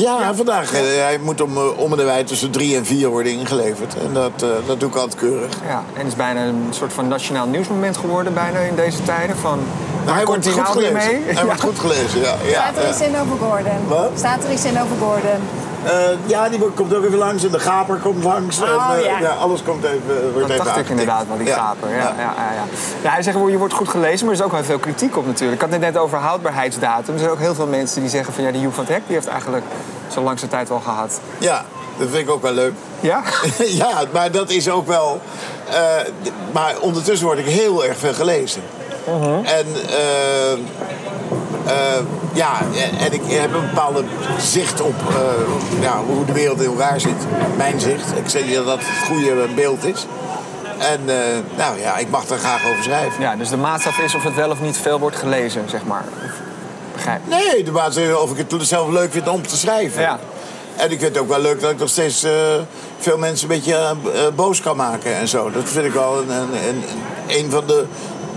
Ja, 0.01 0.35
vandaag. 0.35 0.73
eh, 0.73 0.79
hij 0.81 1.17
moet 1.21 1.41
om, 1.41 1.57
eh, 1.57 1.77
om 1.79 1.97
de 1.97 2.03
wij 2.03 2.23
tussen 2.23 2.51
drie 2.51 2.75
en 2.75 2.85
vier 2.85 3.07
worden 3.09 3.31
ingeleverd. 3.31 3.93
En 3.97 4.13
dat, 4.13 4.31
eh, 4.43 4.49
dat 4.65 4.79
doe 4.79 4.89
ik 4.89 4.95
altijd 4.95 5.15
keurig. 5.15 5.49
Ja. 5.67 5.83
En 5.93 5.99
het 5.99 6.07
is 6.07 6.15
bijna 6.15 6.43
een 6.45 6.67
soort 6.69 6.93
van 6.93 7.07
nationaal 7.07 7.47
nieuwsmoment 7.47 7.97
geworden 7.97 8.33
bijna 8.33 8.59
in 8.59 8.75
deze 8.75 9.03
tijden. 9.03 9.35
Van, 9.37 9.57
Maar 9.59 10.05
waar 10.05 10.15
hij 10.15 10.23
komt 10.23 10.45
wordt 10.45 10.57
hij 10.57 10.65
goed 10.65 10.83
nou 10.83 10.91
gelezen. 10.93 11.11
mee? 11.11 11.23
Hij 11.25 11.33
Ja. 11.33 11.45
wordt 11.45 11.61
goed 11.61 11.79
gelezen, 11.79 12.19
ja. 12.19 12.33
ja, 12.43 12.51
Staat 12.71 12.77
er 12.83 12.89
iets 12.89 13.01
in 13.01 13.15
over 13.21 13.37
Gordon? 13.47 13.87
Wat? 13.87 14.09
Staat 14.15 14.43
er 14.43 14.51
iets 14.51 14.65
in 14.65 14.81
over 14.81 14.95
Gordon? 14.99 15.39
Eh, 15.83 15.91
ja, 16.25 16.49
die 16.49 16.59
komt 16.59 16.95
ook 16.95 17.05
even 17.05 17.17
langs 17.17 17.43
en 17.43 17.51
de 17.51 17.59
gaper 17.59 17.95
komt 17.95 18.23
langs. 18.23 18.61
Oh, 18.61 18.91
en, 18.93 19.03
eh, 19.03 19.19
ja. 19.21 19.29
alles 19.29 19.63
komt 19.63 19.83
even, 19.83 20.33
wordt 20.33 20.47
Dat 20.47 20.57
dacht 20.65 20.77
ik 20.77 20.89
inderdaad 20.89 21.27
wel, 21.27 21.37
die 21.37 21.47
Ja. 21.47 21.55
gaper. 21.57 21.89
Ja, 21.89 21.95
ja. 21.95 22.01
Ja, 22.17 22.33
ja, 22.37 22.63
ja. 23.03 23.09
hij 23.09 23.21
zegt, 23.23 23.37
je 23.47 23.57
wordt 23.57 23.73
goed 23.73 23.89
gelezen, 23.89 24.25
maar 24.25 24.35
er 24.35 24.39
is 24.39 24.45
ook 24.45 24.51
wel 24.51 24.63
veel 24.63 24.79
kritiek 24.79 25.17
op 25.17 25.25
natuurlijk. 25.25 25.61
Ik 25.61 25.69
had 25.69 25.71
het 25.81 25.93
net 25.93 25.97
over 26.01 26.17
houdbaarheidsdatum. 26.17 27.13
Er 27.13 27.19
zijn 27.19 27.31
ook 27.31 27.39
heel 27.39 27.55
veel 27.55 27.67
mensen 27.67 28.01
die 28.01 28.09
zeggen 28.09 28.33
van... 28.33 28.43
ja, 28.43 28.51
die 28.51 28.61
Joep 28.61 28.73
van 28.73 28.83
het 28.83 28.93
Hek 28.93 29.01
die 29.05 29.15
heeft 29.15 29.27
eigenlijk 29.27 29.65
zo 30.07 30.21
langste 30.21 30.47
tijd 30.47 30.69
wel 30.69 30.79
gehad. 30.79 31.19
Ja, 31.37 31.65
dat 31.97 32.07
vind 32.09 32.27
ik 32.27 32.29
ook 32.29 32.41
wel 32.41 32.53
leuk. 32.53 32.73
Ja? 32.99 33.21
ja, 33.83 34.03
maar 34.11 34.31
dat 34.31 34.49
is 34.49 34.69
ook 34.69 34.87
wel... 34.87 35.21
eh, 35.69 35.79
maar 36.51 36.75
ondertussen 36.79 37.27
word 37.27 37.39
ik 37.39 37.45
heel 37.45 37.85
erg 37.85 37.97
veel 37.97 38.13
gelezen. 38.13 38.61
Mhm. 39.07 39.45
En... 39.45 39.65
eh, 41.65 41.73
ja, 42.33 42.57
en 42.99 43.13
ik 43.13 43.21
heb 43.25 43.53
een 43.53 43.67
bepaalde 43.69 44.03
zicht 44.39 44.81
op 44.81 44.95
eh, 45.09 45.81
ja, 45.81 46.01
hoe 46.07 46.25
de 46.25 46.33
wereld 46.33 46.61
in 46.61 46.69
elkaar 46.69 46.99
zit. 46.99 47.25
Mijn 47.57 47.79
zicht. 47.79 48.17
Ik 48.17 48.29
zeg 48.29 48.45
niet 48.45 48.55
dat 48.55 48.65
dat 48.65 48.79
het 48.81 49.07
goede 49.07 49.47
beeld 49.55 49.85
is. 49.85 50.05
En 50.77 50.99
eh, 51.05 51.15
nou 51.57 51.79
ja, 51.79 51.97
ik 51.97 52.09
mag 52.09 52.25
daar 52.25 52.37
graag 52.37 52.65
over 52.71 52.83
schrijven. 52.83 53.21
Ja, 53.21 53.35
dus 53.35 53.49
de 53.49 53.57
maatstaf 53.57 53.99
is 53.99 54.15
of 54.15 54.23
het 54.23 54.35
wel 54.35 54.49
of 54.49 54.61
niet 54.61 54.77
veel 54.77 54.99
wordt 54.99 55.15
gelezen, 55.15 55.69
zeg 55.69 55.83
maar. 55.83 56.05
Begrijp. 56.93 57.21
Nee, 57.27 57.63
de 57.63 57.71
baas 57.71 57.95
is 57.95 58.15
of 58.15 58.37
ik 58.37 58.45
het 58.49 58.67
zelf 58.67 58.89
leuk 58.89 59.11
vind 59.11 59.27
om 59.27 59.47
te 59.47 59.57
schrijven. 59.57 60.01
Ja. 60.01 60.19
En 60.75 60.91
ik 60.91 60.99
vind 60.99 61.13
het 61.13 61.17
ook 61.17 61.29
wel 61.29 61.41
leuk 61.41 61.61
dat 61.61 61.71
ik 61.71 61.79
nog 61.79 61.89
steeds 61.89 62.25
veel 62.99 63.17
mensen 63.17 63.49
een 63.49 63.55
beetje 63.55 63.95
boos 64.35 64.61
kan 64.61 64.75
maken 64.75 65.15
en 65.15 65.27
zo. 65.27 65.51
Dat 65.51 65.63
vind 65.69 65.85
ik 65.85 65.93
wel 65.93 66.17
een, 66.17 66.29
een, 66.29 66.53
een, 66.67 66.83
een 67.27 67.51
van 67.51 67.63
de 67.67 67.85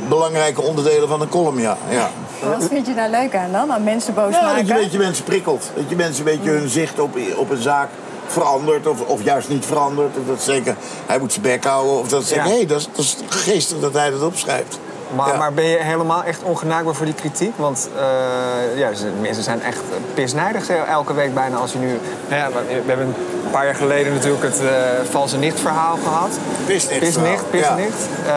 belangrijke 0.09 0.62
onderdelen 0.62 1.09
van 1.09 1.21
een 1.21 1.29
column, 1.29 1.61
ja. 1.61 1.76
ja. 1.88 2.11
Wat 2.49 2.64
vind 2.68 2.87
je 2.87 2.94
daar 2.94 3.11
leuk 3.11 3.34
aan 3.37 3.52
dan? 3.52 3.72
Aan 3.72 3.84
mensen 3.84 4.14
boos 4.14 4.34
Ja, 4.34 4.40
dat 4.40 4.42
maken? 4.50 4.66
je 4.66 4.72
een 4.75 4.80
beetje 4.80 4.99
mensen 4.99 5.25
prikkelt. 5.25 5.70
Dat 5.75 5.84
je 5.88 5.96
mensen 5.96 6.26
een 6.26 6.37
beetje 6.37 6.50
hun 6.50 6.68
zicht 6.68 6.99
op, 7.00 7.16
op 7.37 7.50
een 7.50 7.62
zaak 7.62 7.88
verandert 8.26 8.87
of, 8.87 9.00
of 9.00 9.22
juist 9.25 9.49
niet 9.49 9.64
verandert. 9.64 10.16
Of 10.18 10.26
dat 10.26 10.42
ze 10.42 10.50
denken, 10.50 10.76
hij 11.06 11.18
moet 11.18 11.32
zijn 11.32 11.44
bek 11.44 11.64
houden. 11.64 11.99
Of 11.99 12.08
dat 12.08 12.25
ze 12.25 12.34
Ja. 12.34 12.42
hé, 12.42 12.50
hey, 12.56 12.66
dat, 12.66 12.80
is, 12.80 12.87
dat 12.92 12.99
is 13.04 13.16
geestig 13.28 13.80
dat 13.80 13.92
hij 13.92 14.11
dat 14.11 14.22
opschrijft. 14.22 14.78
Maar, 15.14 15.28
Ja. 15.28 15.37
maar 15.37 15.52
ben 15.52 15.64
je 15.64 15.76
helemaal 15.78 16.23
echt 16.25 16.42
ongenaakbaar 16.42 16.95
voor 16.95 17.07
die 17.07 17.14
kritiek? 17.14 17.52
Want 17.57 17.88
eh, 17.97 18.78
ja, 18.78 18.95
ze- 18.95 19.11
mensen 19.21 19.42
zijn 19.42 19.62
echt 19.62 19.81
pisnijdig 20.14 20.64
zeg, 20.64 20.76
elke 20.85 21.14
week 21.14 21.35
bijna 21.35 21.57
als 21.57 21.73
je 21.73 21.78
nu... 21.78 21.99
Nou 22.28 22.40
ja, 22.42 22.49
we 22.69 22.83
hebben 22.87 23.07
een 23.45 23.50
paar 23.50 23.64
jaar 23.64 23.75
geleden 23.75 24.12
natuurlijk 24.12 24.42
het 24.42 24.61
eh, 24.61 24.66
valse 25.11 25.37
nicht 25.37 25.61
verhaal 25.61 25.99
gehad. 26.02 26.31
Pisnicht 26.66 27.00
Pisnicht, 27.00 27.50
pisnicht. 27.50 28.09
Eh, 28.26 28.33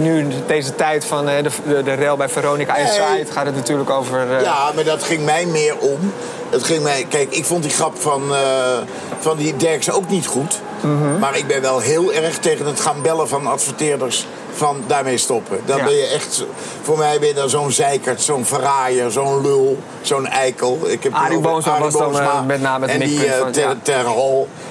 nu 0.00 0.26
deze 0.46 0.74
tijd 0.74 1.04
van 1.04 1.28
eh, 1.28 1.42
de, 1.42 1.50
de, 1.68 1.82
de 1.82 1.92
rel 1.92 2.16
bij 2.16 2.28
Veronica 2.28 2.72
Nee. 2.72 2.82
Inside 2.82 3.32
gaat 3.32 3.46
het 3.46 3.54
natuurlijk 3.54 3.90
over... 3.90 4.32
eh, 4.36 4.42
Ja, 4.42 4.70
maar 4.74 4.84
dat 4.84 5.02
ging 5.02 5.24
mij 5.24 5.46
meer 5.46 5.76
om. 5.78 6.12
Het 6.50 6.64
ging 6.64 6.82
mij, 6.82 7.06
kijk, 7.08 7.30
ik 7.32 7.44
vond 7.44 7.62
die 7.62 7.72
grap 7.72 8.00
van, 8.00 8.22
eh, 8.34 8.40
van 9.18 9.36
die 9.36 9.56
Derksen 9.56 9.92
ook 9.94 10.08
niet 10.08 10.26
goed. 10.26 10.60
Mhm. 10.80 11.18
Maar 11.18 11.36
ik 11.36 11.46
ben 11.46 11.60
wel 11.62 11.78
heel 11.78 12.12
erg 12.12 12.38
tegen 12.38 12.66
het 12.66 12.80
gaan 12.80 13.02
bellen 13.02 13.28
van 13.28 13.46
adverteerders. 13.46 14.26
Van 14.52 14.82
daarmee 14.86 15.16
stoppen. 15.16 15.60
Dan 15.64 15.76
Ja. 15.76 15.84
ben 15.84 15.94
je 15.94 16.06
echt. 16.06 16.44
Voor 16.82 16.98
mij 16.98 17.18
ben 17.18 17.28
je 17.28 17.34
dan 17.34 17.48
zo'n 17.48 17.70
zeikert, 17.70 18.22
zo'n 18.22 18.44
verraaier, 18.44 19.10
zo'n 19.10 19.42
lul, 19.42 19.78
zo'n 20.02 20.26
eikel. 20.26 20.78
Ik 20.86 21.02
heb 21.02 21.14
Arie 21.14 21.38
Boomsma 21.38 21.78
was 21.78 21.92
dan, 21.92 22.20
eh, 22.20 22.44
met 22.46 22.60
name 22.60 22.86
het 22.86 22.94
En 23.02 23.08
die 23.08 23.26
eh, 23.26 23.38
van- 23.40 23.50
ter, 23.52 23.62
ja. 23.62 23.74
ter. 23.82 24.04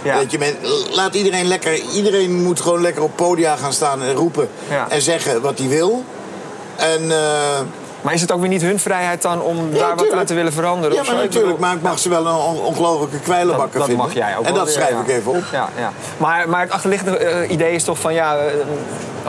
Ja. 0.01 0.17
Dat 0.19 0.31
je 0.31 0.37
met, 0.37 0.55
laat 0.91 1.15
iedereen 1.15 1.45
lekker. 1.47 1.73
Iedereen 1.93 2.43
moet 2.43 2.61
gewoon 2.61 2.81
lekker 2.81 3.03
op 3.03 3.11
podia 3.15 3.55
gaan 3.55 3.73
staan 3.73 4.01
en 4.01 4.13
roepen. 4.13 4.49
En 4.89 5.01
zeggen 5.01 5.41
wat 5.41 5.57
hij 5.59 5.67
wil. 5.67 6.03
En. 6.75 7.11
eh, 7.11 7.17
Maar 8.01 8.13
is 8.15 8.21
het 8.21 8.31
ook 8.31 8.39
weer 8.39 8.49
niet 8.49 8.61
hun 8.61 8.79
vrijheid 8.79 9.21
dan 9.21 9.41
om 9.41 9.71
daar 9.73 9.95
wat 9.95 10.11
aan 10.11 10.25
te 10.25 10.33
willen 10.33 10.53
veranderen? 10.53 10.95
Ja, 10.95 11.03
maar 11.03 11.15
zo? 11.15 11.21
Natuurlijk. 11.21 11.59
Maar 11.59 11.75
ik 11.75 11.81
mag 11.81 11.99
ze 11.99 12.09
wel 12.09 12.25
een 12.27 12.35
on- 12.35 12.59
ongelofelijke 12.61 13.19
kwijlenbakker 13.19 13.79
dat, 13.79 13.87
dat 13.87 13.87
vinden. 13.87 14.05
mag 14.05 14.13
jij 14.13 14.37
ook 14.37 14.45
En 14.45 14.53
dat 14.53 14.69
schrijf 14.69 14.89
ja. 14.89 14.99
ik 15.01 15.07
even 15.07 15.31
op. 15.31 15.43
Ja, 15.51 15.69
ja. 15.77 15.91
Maar, 16.17 16.49
maar 16.49 16.61
het 16.61 16.71
achterliggende 16.71 17.47
idee 17.47 17.73
is 17.73 17.83
toch 17.83 17.99
van 17.99 18.13
ja, 18.13 18.37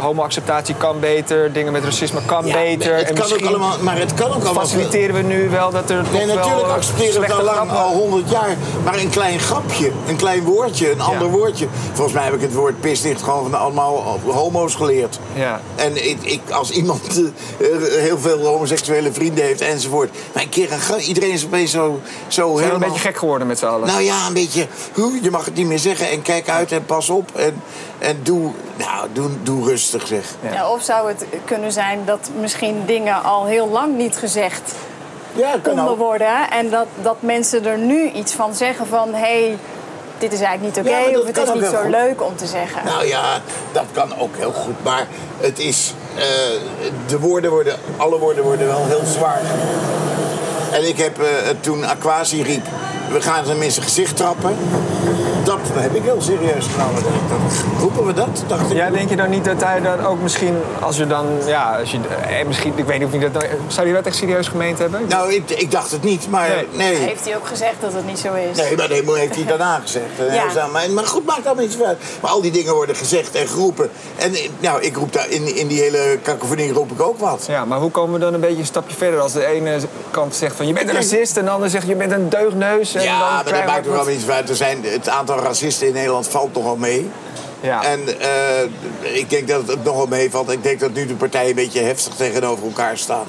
homoacceptatie 0.01 0.75
kan 0.75 1.01
beter, 1.01 1.53
dingen 1.53 1.73
met 1.73 1.85
racisme 1.85 2.21
kan 2.27 2.47
Ja, 2.47 2.53
beter. 2.55 2.97
het 2.97 3.09
en 3.09 3.15
kan 3.15 3.33
ook 3.33 3.45
allemaal, 3.45 3.77
maar 3.81 3.99
het 3.99 4.15
kan 4.15 4.27
ook 4.27 4.35
allemaal... 4.45 4.55
faciliteren 4.67 5.15
we 5.15 5.23
nu 5.23 5.49
wel 5.49 5.71
dat 5.71 5.91
er 5.91 6.05
Nee, 6.13 6.27
natuurlijk 6.27 6.67
eh, 6.67 6.73
accepteren 6.75 7.21
we 7.21 7.27
het 7.27 7.37
al 7.37 7.45
lang, 7.45 7.71
al 7.71 7.93
honderd 7.93 8.31
jaar. 8.31 8.57
Maar 8.85 8.99
een 8.99 9.11
klein 9.11 9.39
grapje, 9.39 9.91
een 10.09 10.17
klein 10.17 10.45
woordje, 10.45 10.91
een 10.93 11.01
ander 11.01 11.29
woordje. 11.31 11.67
Volgens 11.93 12.15
mij 12.17 12.25
heb 12.25 12.35
ik 12.35 12.41
het 12.41 12.55
woord 12.55 12.81
pisdicht 12.81 13.23
gewoon 13.23 13.51
van 13.51 13.61
allemaal 13.61 14.21
homo's 14.27 14.75
geleerd. 14.75 15.19
Ja. 15.35 15.61
En 15.75 16.09
ik, 16.09 16.19
ik, 16.23 16.41
als 16.51 16.71
iemand 16.71 17.23
eh, 17.61 17.67
heel 17.99 18.19
veel 18.19 18.45
homoseksuele 18.47 19.13
vrienden 19.13 19.45
heeft 19.45 19.61
enzovoort. 19.61 20.11
Maar 20.33 20.43
een 20.43 20.49
keer 20.49 20.73
een 20.73 20.81
gra- 20.81 20.97
iedereen 20.99 21.33
is 21.33 21.45
opeens 21.45 21.71
zo, 21.71 22.01
zo 22.29 22.41
Zijn 22.43 22.47
we 22.47 22.53
een 22.53 22.59
helemaal... 22.65 22.89
beetje 22.89 23.01
gek 23.09 23.17
geworden 23.17 23.47
met 23.47 23.59
z'n 23.59 23.67
allen. 23.67 23.87
Nou 23.87 24.01
ja, 24.03 24.27
een 24.27 24.33
beetje, 24.35 24.67
je 25.23 25.31
mag 25.31 25.45
het 25.45 25.55
niet 25.55 25.67
meer 25.67 25.79
zeggen. 25.79 26.11
En 26.11 26.23
kijk 26.23 26.49
uit 26.49 26.73
en 26.73 26.85
pas 26.85 27.11
op. 27.11 27.31
En, 27.37 27.63
en 27.99 28.19
doe, 28.23 28.51
nou, 28.77 29.07
doe, 29.13 29.29
doe 29.43 29.65
rustig 29.69 29.87
zeg. 29.91 30.25
Ja. 30.41 30.53
Ja, 30.53 30.71
of 30.71 30.83
zou 30.83 31.09
het 31.09 31.25
kunnen 31.45 31.73
zijn 31.73 32.01
dat 32.05 32.31
misschien 32.41 32.83
dingen 32.87 33.23
al 33.23 33.45
heel 33.45 33.69
lang 33.69 33.97
niet 33.97 34.17
gezegd 34.17 34.73
Ja, 35.33 35.55
konden 35.63 35.89
ook. 35.89 35.99
worden. 35.99 36.51
En 36.51 36.71
dat, 36.71 36.87
dat 37.03 37.17
mensen 37.21 37.67
er 37.67 37.79
nu 37.79 38.11
iets 38.11 38.33
van 38.33 38.55
zeggen 38.55 38.87
van... 38.87 39.09
hé, 39.15 39.19
hey, 39.21 39.59
dit 40.19 40.33
is 40.33 40.41
eigenlijk 40.41 40.77
niet 40.77 40.87
oké 40.87 40.97
Ja, 41.11 41.19
of 41.19 41.27
het 41.27 41.37
is 41.37 41.49
ook 41.49 41.55
niet 41.55 41.65
zo 41.65 41.77
goed. 41.77 41.91
leuk 41.91 42.23
om 42.23 42.37
te 42.37 42.47
zeggen. 42.47 42.85
Nou 42.85 43.07
ja, 43.07 43.41
dat 43.73 43.85
kan 43.93 44.19
ook 44.19 44.37
heel 44.37 44.53
goed. 44.53 44.85
Maar 44.85 45.07
het 45.41 45.59
is. 45.59 45.95
eh, 46.17 46.25
de 47.07 47.19
woorden 47.19 47.51
worden. 47.51 47.77
Alle 47.97 48.19
woorden 48.19 48.45
worden 48.45 48.67
wel 48.67 48.85
heel 48.87 49.05
zwaar. 49.05 49.41
En 50.73 50.89
ik 50.89 50.99
heb 50.99 51.19
eh, 51.23 51.27
toen 51.61 51.85
Aquasi 51.85 52.43
riep. 52.43 52.67
We 53.13 53.21
gaan 53.21 53.45
hem 53.45 53.63
in 53.63 53.71
zijn 53.71 53.85
gezicht 53.87 54.17
trappen. 54.17 54.57
Dat 55.49 55.59
heb 55.75 55.95
ik 55.95 56.03
heel 56.03 56.23
serieus 56.23 56.67
genomen. 56.67 57.03
Dat, 57.03 57.13
dat, 57.29 57.65
roepen 57.81 58.07
we 58.07 58.13
dat? 58.13 58.45
Dacht 58.47 58.71
ik. 58.71 58.77
Ja, 58.77 58.91
denk 58.91 59.09
je 59.09 59.17
dan 59.17 59.31
niet 59.31 59.45
dat 59.45 59.65
hij 59.65 59.81
dan 59.81 60.07
ook 60.07 60.21
misschien, 60.23 60.57
als 60.81 60.97
je 60.97 61.07
dan, 61.07 61.27
ja, 61.47 61.79
als 61.79 61.91
je, 61.91 61.99
eh, 62.29 62.47
misschien, 62.47 62.73
ik 62.77 62.85
weet 62.85 62.99
niet 62.99 63.07
of 63.15 63.21
hij 63.21 63.31
dat, 63.31 63.47
zou 63.67 63.87
hij 63.87 63.97
dat 63.97 64.07
echt 64.07 64.17
serieus 64.17 64.49
gemeend 64.49 64.79
hebben? 64.79 65.07
Nou, 65.09 65.33
ik, 65.33 65.51
ik 65.51 65.71
dacht 65.71 65.91
het 65.91 66.03
niet, 66.03 66.31
maar 66.31 66.49
Nee. 66.49 66.67
nee. 66.73 66.95
Heeft 66.95 67.25
hij 67.25 67.37
ook 67.37 67.47
gezegd 67.47 67.75
dat 67.81 67.93
het 67.93 68.07
niet 68.07 68.19
zo 68.19 68.35
is? 68.35 68.57
Nee, 68.57 68.77
maar 68.77 68.89
dat 68.89 69.17
heeft 69.17 69.35
hij 69.35 69.45
daarna 69.45 69.81
gezegd. 69.85 70.05
En 70.19 70.35
Ja. 70.35 70.67
maar, 70.91 71.07
goed, 71.07 71.27
maakt 71.27 71.47
allemaal 71.47 71.65
niet 71.65 71.73
zo 71.73 71.85
uit. 71.85 71.99
Maar 72.21 72.31
al 72.31 72.41
die 72.41 72.51
dingen 72.51 72.75
worden 72.75 72.97
gezegd 72.97 73.35
en 73.35 73.49
geroepen. 73.49 73.91
En 74.17 74.35
eh, 74.35 74.49
nou, 74.59 74.83
ik 74.83 74.97
roep 74.97 75.13
daar 75.13 75.29
in, 75.29 75.57
in 75.57 75.67
die 75.67 75.81
hele 75.81 76.19
kakofonie 76.23 76.73
roep 76.73 76.91
ik 76.91 77.03
ook 77.03 77.19
wat. 77.19 77.45
Ja, 77.49 77.65
maar 77.65 77.79
hoe 77.79 77.91
komen 77.91 78.13
we 78.13 78.19
dan 78.19 78.35
een 78.35 78.41
beetje 78.41 78.59
een 78.59 78.67
stapje 78.67 78.97
verder 78.97 79.21
als 79.21 79.33
de 79.33 79.47
ene 79.47 79.79
kant 80.11 80.35
zegt 80.35 80.57
van 80.57 80.67
je 80.67 80.73
bent 80.73 80.89
een 80.89 80.95
racist 80.95 81.37
en 81.37 81.45
de 81.45 81.51
ander 81.51 81.71
zegt 81.71 81.87
je 81.87 81.95
bent 81.97 82.13
een 82.13 82.29
deugneus. 82.29 82.95
En 82.95 83.03
Ja, 83.03 83.19
dan 83.19 83.29
maar 83.29 83.45
dat 83.45 83.67
maakt 83.67 83.87
er 83.87 83.93
wel 83.93 84.11
iets 84.11 84.29
uit. 84.29 84.49
Er 84.49 84.57
zijn, 84.57 84.85
het 84.85 85.09
aantal 85.09 85.38
racisten 85.41 85.87
in 85.87 85.93
Nederland 85.93 86.29
valt 86.29 86.55
nogal 86.55 86.77
mee. 86.77 87.11
Ja. 87.61 87.85
En 87.85 88.21
eh, 88.21 89.17
ik 89.17 89.31
denk 89.31 89.49
dat 89.49 89.69
het 89.69 89.85
nogal 89.85 90.07
meevalt. 90.07 90.51
Ik 90.51 90.63
denk 90.63 90.81
dat 90.81 90.93
nu 90.93 91.07
de 91.07 91.15
partijen 91.15 91.49
een 91.49 91.55
beetje 91.55 91.81
heftig 91.81 92.15
tegenover 92.15 92.65
elkaar 92.65 92.99
staan. 92.99 93.27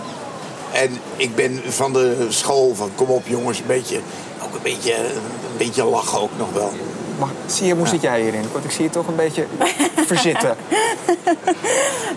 En 0.71 0.97
ik 1.15 1.35
ben 1.35 1.61
van 1.67 1.93
de 1.93 2.25
school 2.29 2.75
van 2.75 2.91
kom 2.95 3.09
op 3.09 3.27
jongens, 3.27 3.59
een 3.59 3.65
beetje, 3.67 3.99
ook 4.43 4.53
een 4.53 4.61
beetje, 4.63 4.95
een 4.95 5.57
beetje 5.57 5.83
lachen 5.83 6.21
ook 6.21 6.37
nog 6.37 6.53
wel. 6.53 6.71
Maar 7.19 7.29
zie 7.45 7.67
je, 7.67 7.75
hoe 7.75 7.87
zit 7.87 8.01
jij 8.01 8.21
hierin? 8.21 8.45
Want 8.51 8.65
ik 8.65 8.71
zie 8.71 8.83
je 8.83 8.89
toch 8.89 9.07
een 9.07 9.15
beetje 9.15 9.45
verzitten. 10.11 10.55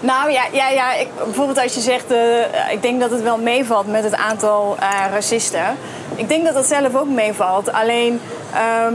Nou 0.00 0.30
ja, 0.30 0.42
ja, 0.52 0.68
ja 0.68 0.94
ik, 0.94 1.08
bijvoorbeeld 1.24 1.58
als 1.58 1.74
je 1.74 1.80
zegt, 1.80 2.10
eh, 2.10 2.72
ik 2.72 2.82
denk 2.82 3.00
dat 3.00 3.10
het 3.10 3.22
wel 3.22 3.38
meevalt 3.38 3.86
met 3.86 4.04
het 4.04 4.14
aantal 4.14 4.76
eh, 4.80 5.04
racisten. 5.12 5.76
Ik 6.14 6.28
denk 6.28 6.44
dat 6.44 6.54
dat 6.54 6.66
zelf 6.66 6.96
ook 6.96 7.08
meevalt. 7.08 7.72
Alleen, 7.72 8.20
ehm, 8.54 8.94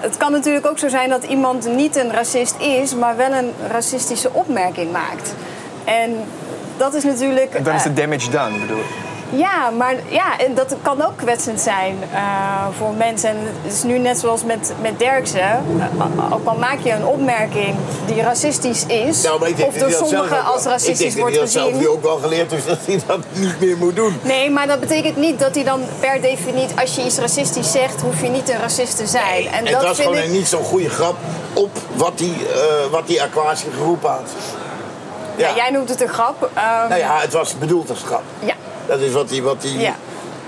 het 0.00 0.16
kan 0.16 0.32
natuurlijk 0.32 0.66
ook 0.66 0.78
zo 0.78 0.88
zijn 0.88 1.10
dat 1.10 1.24
iemand 1.24 1.74
niet 1.74 1.96
een 1.96 2.12
racist 2.12 2.56
is, 2.58 2.94
maar 2.94 3.16
wel 3.16 3.32
een 3.32 3.52
racistische 3.68 4.32
opmerking 4.32 4.92
maakt. 4.92 5.34
En 5.84 6.16
dat 6.76 6.94
is 6.94 7.04
natuurlijk. 7.04 7.54
En 7.54 7.62
dan 7.62 7.74
is 7.74 7.84
eh, 7.84 7.94
de 7.94 8.00
damage 8.00 8.30
done, 8.30 8.58
bedoel 8.58 8.78
ik. 8.78 9.07
Ja, 9.30 9.70
maar 9.70 9.94
ja, 10.08 10.38
en 10.38 10.54
dat 10.54 10.74
kan 10.82 11.02
ook 11.06 11.16
kwetsend 11.16 11.60
zijn 11.60 11.96
eh, 12.12 12.20
voor 12.78 12.92
mensen. 12.96 13.28
En 13.30 13.36
het 13.62 13.72
is 13.72 13.82
nu 13.82 13.98
net 13.98 14.18
zoals 14.18 14.44
met, 14.44 14.72
met 14.80 14.98
Derksen. 14.98 15.40
Eh, 15.40 16.32
ook 16.32 16.46
al 16.46 16.56
maak 16.58 16.78
je 16.82 16.92
een 16.92 17.06
opmerking 17.06 17.74
die 18.06 18.22
racistisch 18.22 18.86
is, 18.86 19.22
Nou, 19.22 19.40
maar 19.40 19.48
ik 19.48 19.56
denk 19.56 19.68
of 19.68 19.78
door 19.78 19.90
sommigen 19.90 20.44
als 20.44 20.64
racistisch 20.64 21.00
Ik 21.00 21.14
denk 21.14 21.18
wordt 21.20 21.34
dat 21.34 21.34
hij 21.34 21.40
dat 21.44 21.50
zelf 21.52 21.66
gezien. 21.66 21.80
nu 21.80 21.88
ook 21.88 22.02
wel 22.02 22.16
geleerd 22.18 22.50
heeft 22.50 22.66
dat 22.66 22.78
hij 22.84 23.00
dat 23.06 23.18
niet 23.32 23.60
meer 23.60 23.76
moet 23.76 23.96
doen. 23.96 24.18
Nee, 24.22 24.50
maar 24.50 24.66
dat 24.66 24.80
betekent 24.80 25.16
niet 25.16 25.38
dat 25.38 25.54
hij 25.54 25.64
dan 25.64 25.80
per 26.00 26.20
definitie, 26.20 26.80
als 26.80 26.94
je 26.94 27.04
iets 27.04 27.18
racistisch 27.18 27.70
zegt, 27.72 28.00
hoef 28.00 28.20
je 28.22 28.28
niet 28.28 28.48
een 28.48 28.58
racist 28.60 28.96
te 28.96 29.06
zijn. 29.06 29.46
En 29.46 29.64
het 29.64 29.72
dat 29.72 29.82
was 29.82 29.96
vind 29.96 30.08
gewoon 30.08 30.24
ik. 30.24 30.30
niet 30.30 30.48
zo'n 30.48 30.64
goede 30.64 30.88
grap 30.90 31.16
op 31.52 31.70
wat 31.94 32.18
die, 32.18 32.34
eh 32.52 32.90
wat 32.90 33.06
die 33.06 33.22
Aquatie 33.22 33.70
geroepen 33.76 34.10
had. 34.10 34.30
Ja, 35.36 35.54
jij 35.54 35.70
noemt 35.70 35.88
het 35.88 36.00
een 36.00 36.08
grap. 36.08 36.50
ehm, 36.54 36.88
Nou 36.88 37.00
ja, 37.00 37.18
het 37.20 37.32
was 37.32 37.58
bedoeld 37.58 37.90
als 37.90 38.02
grap. 38.06 38.22
ja. 38.40 38.54
Dat 38.88 39.00
is 39.00 39.12
wat 39.12 39.28
die... 39.28 39.42
Wat 39.42 39.62
die 39.62 39.78
Ja. 39.78 39.94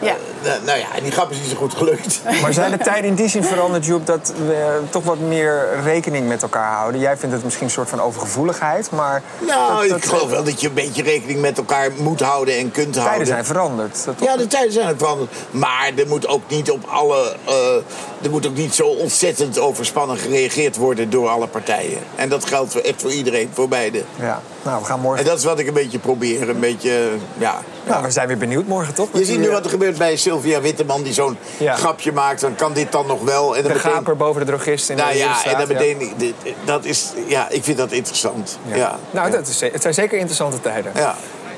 Ja. 0.03 0.17
Eh, 0.43 0.53
nou 0.67 0.79
ja, 0.79 0.87
en 0.97 1.03
die 1.03 1.13
grap 1.13 1.31
is 1.31 1.37
niet 1.37 1.49
zo 1.51 1.57
goed 1.57 1.75
gelukt. 1.75 2.21
Maar 2.43 2.53
zijn 2.53 2.71
de 2.71 2.79
tijden 2.91 3.05
in 3.05 3.15
die 3.15 3.29
zin 3.29 3.45
veranderd, 3.45 3.87
Joep, 3.87 4.07
dat 4.07 4.33
we 4.47 4.55
eh, 4.55 4.91
toch 4.91 5.05
wat 5.05 5.19
meer 5.19 5.69
rekening 5.85 6.29
met 6.29 6.43
elkaar 6.43 6.73
houden? 6.73 7.01
Jij 7.01 7.17
vindt 7.17 7.35
het 7.35 7.45
misschien 7.45 7.67
een 7.67 7.73
soort 7.73 7.89
van 7.89 8.01
overgevoeligheid, 8.01 8.91
maar 8.91 9.23
Nou, 9.47 9.89
dat- 9.89 9.97
ik 9.97 10.05
geloof 10.05 10.31
wel 10.31 10.45
dat 10.45 10.61
je 10.61 10.67
een 10.69 10.75
beetje 10.75 11.03
rekening 11.03 11.41
met 11.41 11.59
elkaar 11.59 11.91
moet 11.97 12.21
houden 12.21 12.57
en 12.59 12.71
kunt 12.71 12.95
de 12.95 13.01
houden. 13.01 13.25
tijden 13.27 13.27
zijn 13.27 13.45
veranderd. 13.45 14.05
Dat 14.05 14.15
Ja, 14.23 14.37
de 14.37 14.47
tijden 14.47 14.73
zijn 14.73 14.89
ook 14.91 14.99
veranderd. 14.99 15.31
Maar 15.51 15.91
er 15.97 16.07
moet 16.09 16.27
ook 16.29 16.43
niet 16.49 16.71
op 16.71 16.85
alle. 16.89 17.37
eh, 17.47 17.55
er 18.25 18.31
moet 18.31 18.47
ook 18.47 18.57
niet 18.57 18.75
zo 18.75 18.87
ontzettend 18.87 19.59
overspannen 19.59 20.17
gereageerd 20.17 20.77
worden 20.77 21.11
door 21.11 21.29
alle 21.29 21.47
partijen. 21.47 21.99
En 22.17 22.29
dat 22.29 22.45
geldt 22.45 22.81
echt 22.81 23.01
voor 23.01 23.13
iedereen, 23.13 23.51
voor 23.55 23.69
beide. 23.69 24.03
ja. 24.19 24.41
Nou, 24.63 24.81
we 24.81 24.87
gaan 24.87 25.01
morgen. 25.01 25.21
En 25.25 25.31
dat 25.31 25.39
is 25.39 25.45
wat 25.45 25.59
ik 25.59 25.67
een 25.67 25.75
beetje 25.75 25.99
probeer. 25.99 26.49
Een 26.49 26.61
beetje, 26.61 27.09
ja. 27.39 27.59
Nou, 27.87 28.03
we 28.03 28.11
zijn 28.11 28.29
weer 28.29 28.39
benieuwd 28.39 28.67
morgen, 28.67 28.95
toch? 28.95 29.09
Je 29.13 29.25
ziet 29.25 29.39
nu 29.39 29.47
eh, 29.47 29.53
wat 29.53 29.65
er 29.65 29.71
gebeurt 29.71 29.99
bij 29.99 30.17
Sylvia 30.17 30.61
Witteman, 30.61 31.03
die 31.03 31.13
zo'n 31.13 31.37
Ja. 31.59 31.75
grapje 31.75 32.13
maakt. 32.13 32.41
Dan 32.41 32.55
kan 32.55 32.73
dit 32.73 32.93
dan 32.93 33.07
nog 33.07 33.23
wel. 33.23 33.57
En 33.57 33.63
dan 33.63 33.73
De 33.73 33.77
meteen- 33.79 33.93
gaper 33.93 34.17
boven 34.17 34.41
de 34.41 34.47
drogist 34.47 34.91
in 34.91 34.97
Nou 34.97 35.13
de 35.13 35.19
ja, 35.19 35.45
en 35.45 35.59
dan 35.59 35.69
meteen. 35.69 36.13
dit- 36.17 36.35
Dat 36.65 36.85
is, 36.85 37.13
ja, 37.27 37.49
ik 37.49 37.65
vind 37.65 37.77
dat 37.79 37.93
interessant. 37.93 38.59
Ja. 38.65 38.99
Nou, 39.11 39.31
dat 39.31 39.47
is, 39.49 39.61
het 39.61 39.83
zijn 39.83 39.95
zeker 39.95 40.19
interessante 40.19 40.61
tijden. 40.61 40.93
Ja. 40.95 41.15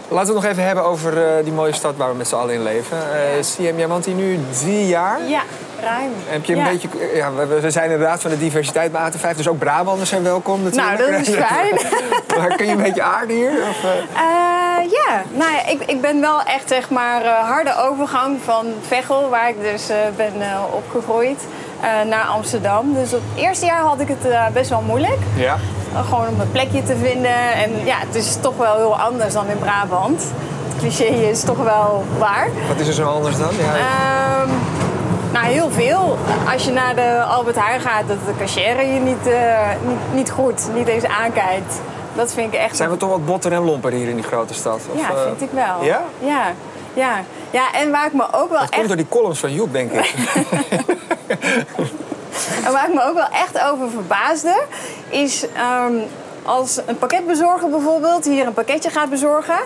Laten 0.08 0.26
we 0.26 0.34
het 0.34 0.42
nog 0.42 0.52
even 0.52 0.66
hebben 0.66 0.84
over 0.84 1.26
eh, 1.36 1.44
die 1.44 1.52
mooie 1.52 1.72
stad 1.72 1.96
waar 1.96 2.10
we 2.10 2.16
met 2.16 2.28
z'n 2.28 2.34
allen 2.34 2.54
in 2.54 2.62
leven. 2.62 2.96
Eh 2.98 3.40
CM, 3.56 3.76
jij 3.78 3.88
woont 3.88 4.04
hier 4.04 4.14
nu 4.14 4.38
drie 4.60 4.86
jaar. 4.86 5.28
ja, 5.28 5.42
ruim. 5.82 6.10
Heb 6.26 6.44
je 6.44 6.52
een 6.52 6.58
Ja. 6.58 6.64
beetje, 6.70 6.88
ja, 7.14 7.32
we, 7.60 7.70
zijn 7.70 7.90
inderdaad 7.90 8.20
van 8.20 8.30
de 8.30 8.38
diversiteit 8.38 8.92
bij 8.92 9.00
AT5, 9.10 9.36
dus 9.36 9.48
ook 9.48 9.58
Brabanders 9.58 10.08
zijn 10.10 10.22
welkom 10.22 10.62
natuurlijk. 10.62 10.98
Nou, 10.98 11.12
dat 11.12 11.20
is 11.20 11.34
fijn. 11.34 11.74
maar 12.38 12.56
kun 12.56 12.66
je 12.66 12.72
een 12.72 12.82
beetje 12.82 13.02
aarden 13.02 13.36
hier? 13.36 13.50
Of, 13.70 13.84
eh? 13.84 13.90
Eh, 13.98 14.90
ja, 14.90 15.22
nou 15.32 15.50
ja, 15.52 15.66
ik, 15.66 15.82
ik 15.86 16.00
ben 16.00 16.20
wel 16.20 16.42
echt 16.42 16.68
zeg 16.68 16.90
maar 16.90 17.22
eh, 17.24 17.48
harde 17.48 17.76
overgang 17.76 18.38
van 18.44 18.66
Veghel, 18.86 19.28
waar 19.30 19.48
ik 19.48 19.56
dus 19.62 19.86
ben 20.16 20.32
opgegroeid, 20.72 21.38
naar 22.08 22.24
Amsterdam. 22.24 22.94
Dus 22.94 23.12
op 23.14 23.20
het 23.32 23.42
eerste 23.44 23.66
jaar 23.66 23.80
had 23.80 24.00
ik 24.00 24.08
het 24.08 24.52
best 24.52 24.70
wel 24.70 24.82
moeilijk. 24.82 25.18
Ja. 25.34 25.56
Gewoon 26.08 26.28
om 26.28 26.40
een 26.40 26.50
plekje 26.50 26.82
te 26.82 26.96
vinden. 26.96 27.52
En 27.54 27.84
ja, 27.84 27.96
het 27.98 28.14
is 28.14 28.36
toch 28.40 28.56
wel 28.56 28.76
heel 28.76 28.98
anders 29.00 29.32
dan 29.32 29.48
in 29.48 29.58
Brabant. 29.58 30.22
Het 30.68 30.78
cliché 30.78 31.04
is 31.04 31.40
toch 31.42 31.56
wel 31.62 32.04
waar. 32.18 32.48
Wat 32.68 32.80
is 32.80 32.86
er 32.88 32.94
zo 32.94 33.06
anders 33.06 33.38
dan? 33.38 33.48
Ja, 33.58 33.74
Ehm, 33.76 34.50
nou, 35.32 35.46
heel 35.46 35.70
veel. 35.70 36.18
Als 36.52 36.64
je 36.64 36.70
naar 36.70 36.94
de 36.94 37.22
Albert 37.22 37.56
Heijn 37.56 37.80
gaat, 37.80 38.08
dat 38.08 38.16
de 38.26 38.32
cashier 38.38 38.84
je 38.84 39.00
niet, 39.00 39.26
eh, 39.26 39.68
niet, 39.86 39.98
niet 40.14 40.30
goed, 40.30 40.68
niet 40.74 40.88
eens 40.88 41.04
aankijkt. 41.04 41.80
Dat 42.14 42.32
vind 42.32 42.52
ik 42.52 42.58
echt... 42.60 42.76
zijn 42.76 42.90
we 42.90 42.96
toch 42.96 43.10
wat 43.10 43.26
botter 43.26 43.52
en 43.52 43.64
lomper 43.64 43.92
hier 43.92 44.08
in 44.08 44.14
die 44.14 44.24
grote 44.24 44.54
stad? 44.54 44.80
Of, 44.92 45.00
Ja, 45.00 45.10
eh, 45.10 45.22
vind 45.22 45.40
ik 45.40 45.48
wel. 45.52 45.84
Ja? 45.84 46.02
Ja, 46.18 46.52
ja. 46.94 47.20
ja 47.50 47.72
en 47.72 47.90
waar 47.90 48.06
ik 48.06 48.12
me 48.12 48.24
ook 48.32 48.50
wel 48.50 48.58
Dat 48.58 48.58
komt 48.58 48.70
echt, 48.70 48.86
door 48.86 48.96
die 48.96 49.08
columns 49.08 49.38
van 49.38 49.52
Joep, 49.52 49.72
denk 49.72 49.92
ik. 49.92 50.14
en 52.64 52.72
waar 52.72 52.88
ik 52.88 52.94
me 52.94 53.04
ook 53.04 53.14
wel 53.14 53.28
echt 53.32 53.60
over 53.70 53.90
verbaasde, 53.90 54.62
is 55.08 55.46
ehm, 55.54 55.92
als 56.42 56.80
een 56.86 56.98
pakketbezorger 56.98 57.70
bijvoorbeeld 57.70 58.24
hier 58.24 58.46
een 58.46 58.52
pakketje 58.52 58.90
gaat 58.90 59.10
bezorgen. 59.10 59.58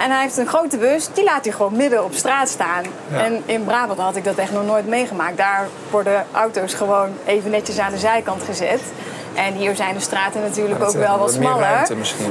En 0.00 0.10
hij 0.10 0.20
heeft 0.20 0.36
een 0.36 0.46
grote 0.46 0.76
bus, 0.78 1.08
die 1.12 1.24
laat 1.24 1.44
hij 1.44 1.52
gewoon 1.54 1.76
midden 1.76 2.04
op 2.04 2.14
straat 2.14 2.48
staan. 2.48 2.84
Ja. 3.08 3.24
En 3.24 3.42
in 3.46 3.64
Brabant 3.64 3.98
had 4.00 4.16
ik 4.16 4.24
dat 4.24 4.36
echt 4.36 4.52
nog 4.52 4.66
nooit 4.66 4.86
meegemaakt. 4.86 5.36
Daar 5.36 5.68
worden 5.90 6.26
auto's 6.32 6.74
gewoon 6.74 7.08
even 7.26 7.50
netjes 7.50 7.78
aan 7.78 7.90
de 7.92 7.98
zijkant 7.98 8.42
gezet. 8.42 8.80
En 9.34 9.54
hier 9.54 9.76
zijn 9.76 9.94
de 9.94 10.00
straten 10.00 10.40
natuurlijk 10.40 10.80
Ja, 10.80 10.86
ook 10.86 10.94
eh, 10.94 11.00
wel 11.00 11.18
wat 11.18 11.32
smaller. 11.32 11.68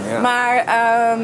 ja. 0.10 0.20
Maar 0.22 0.56
ehm, 0.66 1.22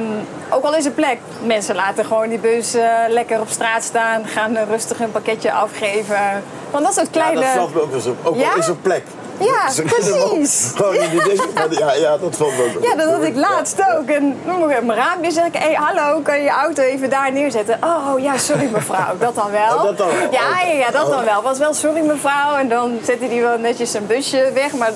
ook 0.50 0.64
al 0.64 0.76
is 0.76 0.86
er 0.86 0.92
plek, 0.92 1.18
mensen 1.46 1.76
laten 1.76 2.06
gewoon 2.06 2.30
die 2.30 2.40
bus 2.40 2.74
eh, 2.74 2.90
lekker 3.08 3.40
op 3.40 3.48
straat 3.50 3.84
staan, 3.84 4.26
gaan 4.26 4.58
rustig 4.58 5.00
een 5.00 5.12
pakketje 5.12 5.52
afgeven. 5.52 6.44
Van 6.72 6.84
dat 6.84 6.94
soort 6.94 7.06
Ja, 7.06 7.22
kleine. 7.22 7.40
dat 7.42 7.50
valt 7.50 7.74
me 7.74 7.82
ook 7.82 7.88
wel 7.88 7.96
eens 7.96 8.06
op. 8.08 8.18
Ook 8.24 8.36
Ja? 8.36 8.50
al 8.52 8.58
is 8.58 8.68
er 8.68 8.76
plek. 8.76 9.04
Ja, 9.40 9.70
Ze 9.70 9.82
precies. 9.82 10.72
Gewoon 10.76 10.96
in 10.96 11.10
die 11.10 11.24
disco. 11.24 11.46
Maar 11.54 11.74
Ja, 11.80 11.94
ja, 11.94 12.18
dat 12.18 12.36
vond 12.36 12.54
ik 12.54 12.60
ook. 12.78 12.84
Ja, 12.84 12.96
dat 12.96 13.12
had 13.12 13.24
ik 13.24 13.36
laatst 13.36 13.80
ook. 13.98 14.10
En 14.10 14.38
dan 14.46 14.56
moet 14.60 14.70
ik 14.70 14.84
mijn 14.84 15.00
raampje 15.00 15.32
zeg 15.32 15.46
ik, 15.46 15.54
hé, 15.54 15.60
hey, 15.60 15.74
hallo, 15.74 16.20
kan 16.22 16.38
je 16.38 16.44
je 16.44 16.50
auto 16.50 16.82
even 16.82 17.10
daar 17.10 17.32
neerzetten? 17.32 17.78
Oh, 17.84 18.20
ja, 18.20 18.38
sorry 18.38 18.70
mevrouw, 18.72 19.18
dat 19.20 19.36
dan 19.36 19.52
wel. 19.52 19.76
Oh, 19.76 19.84
dat 19.84 19.98
dan 19.98 20.08
wel. 20.08 20.32
Ja, 20.32 20.62
ja, 20.66 20.72
ja, 20.74 20.92
dat 20.92 21.10
dan 21.10 21.26
wel. 21.26 21.42
Was 21.42 21.58
wel 21.58 21.74
sorry 21.74 22.06
mevrouw. 22.06 22.56
En 22.56 22.70
dan 22.70 22.98
zette 23.04 23.26
hij 23.26 23.42
wel 23.42 23.58
netjes 23.58 23.92
zijn 23.92 24.08
busje 24.08 24.52
weg. 24.54 24.74
Maar 24.74 24.92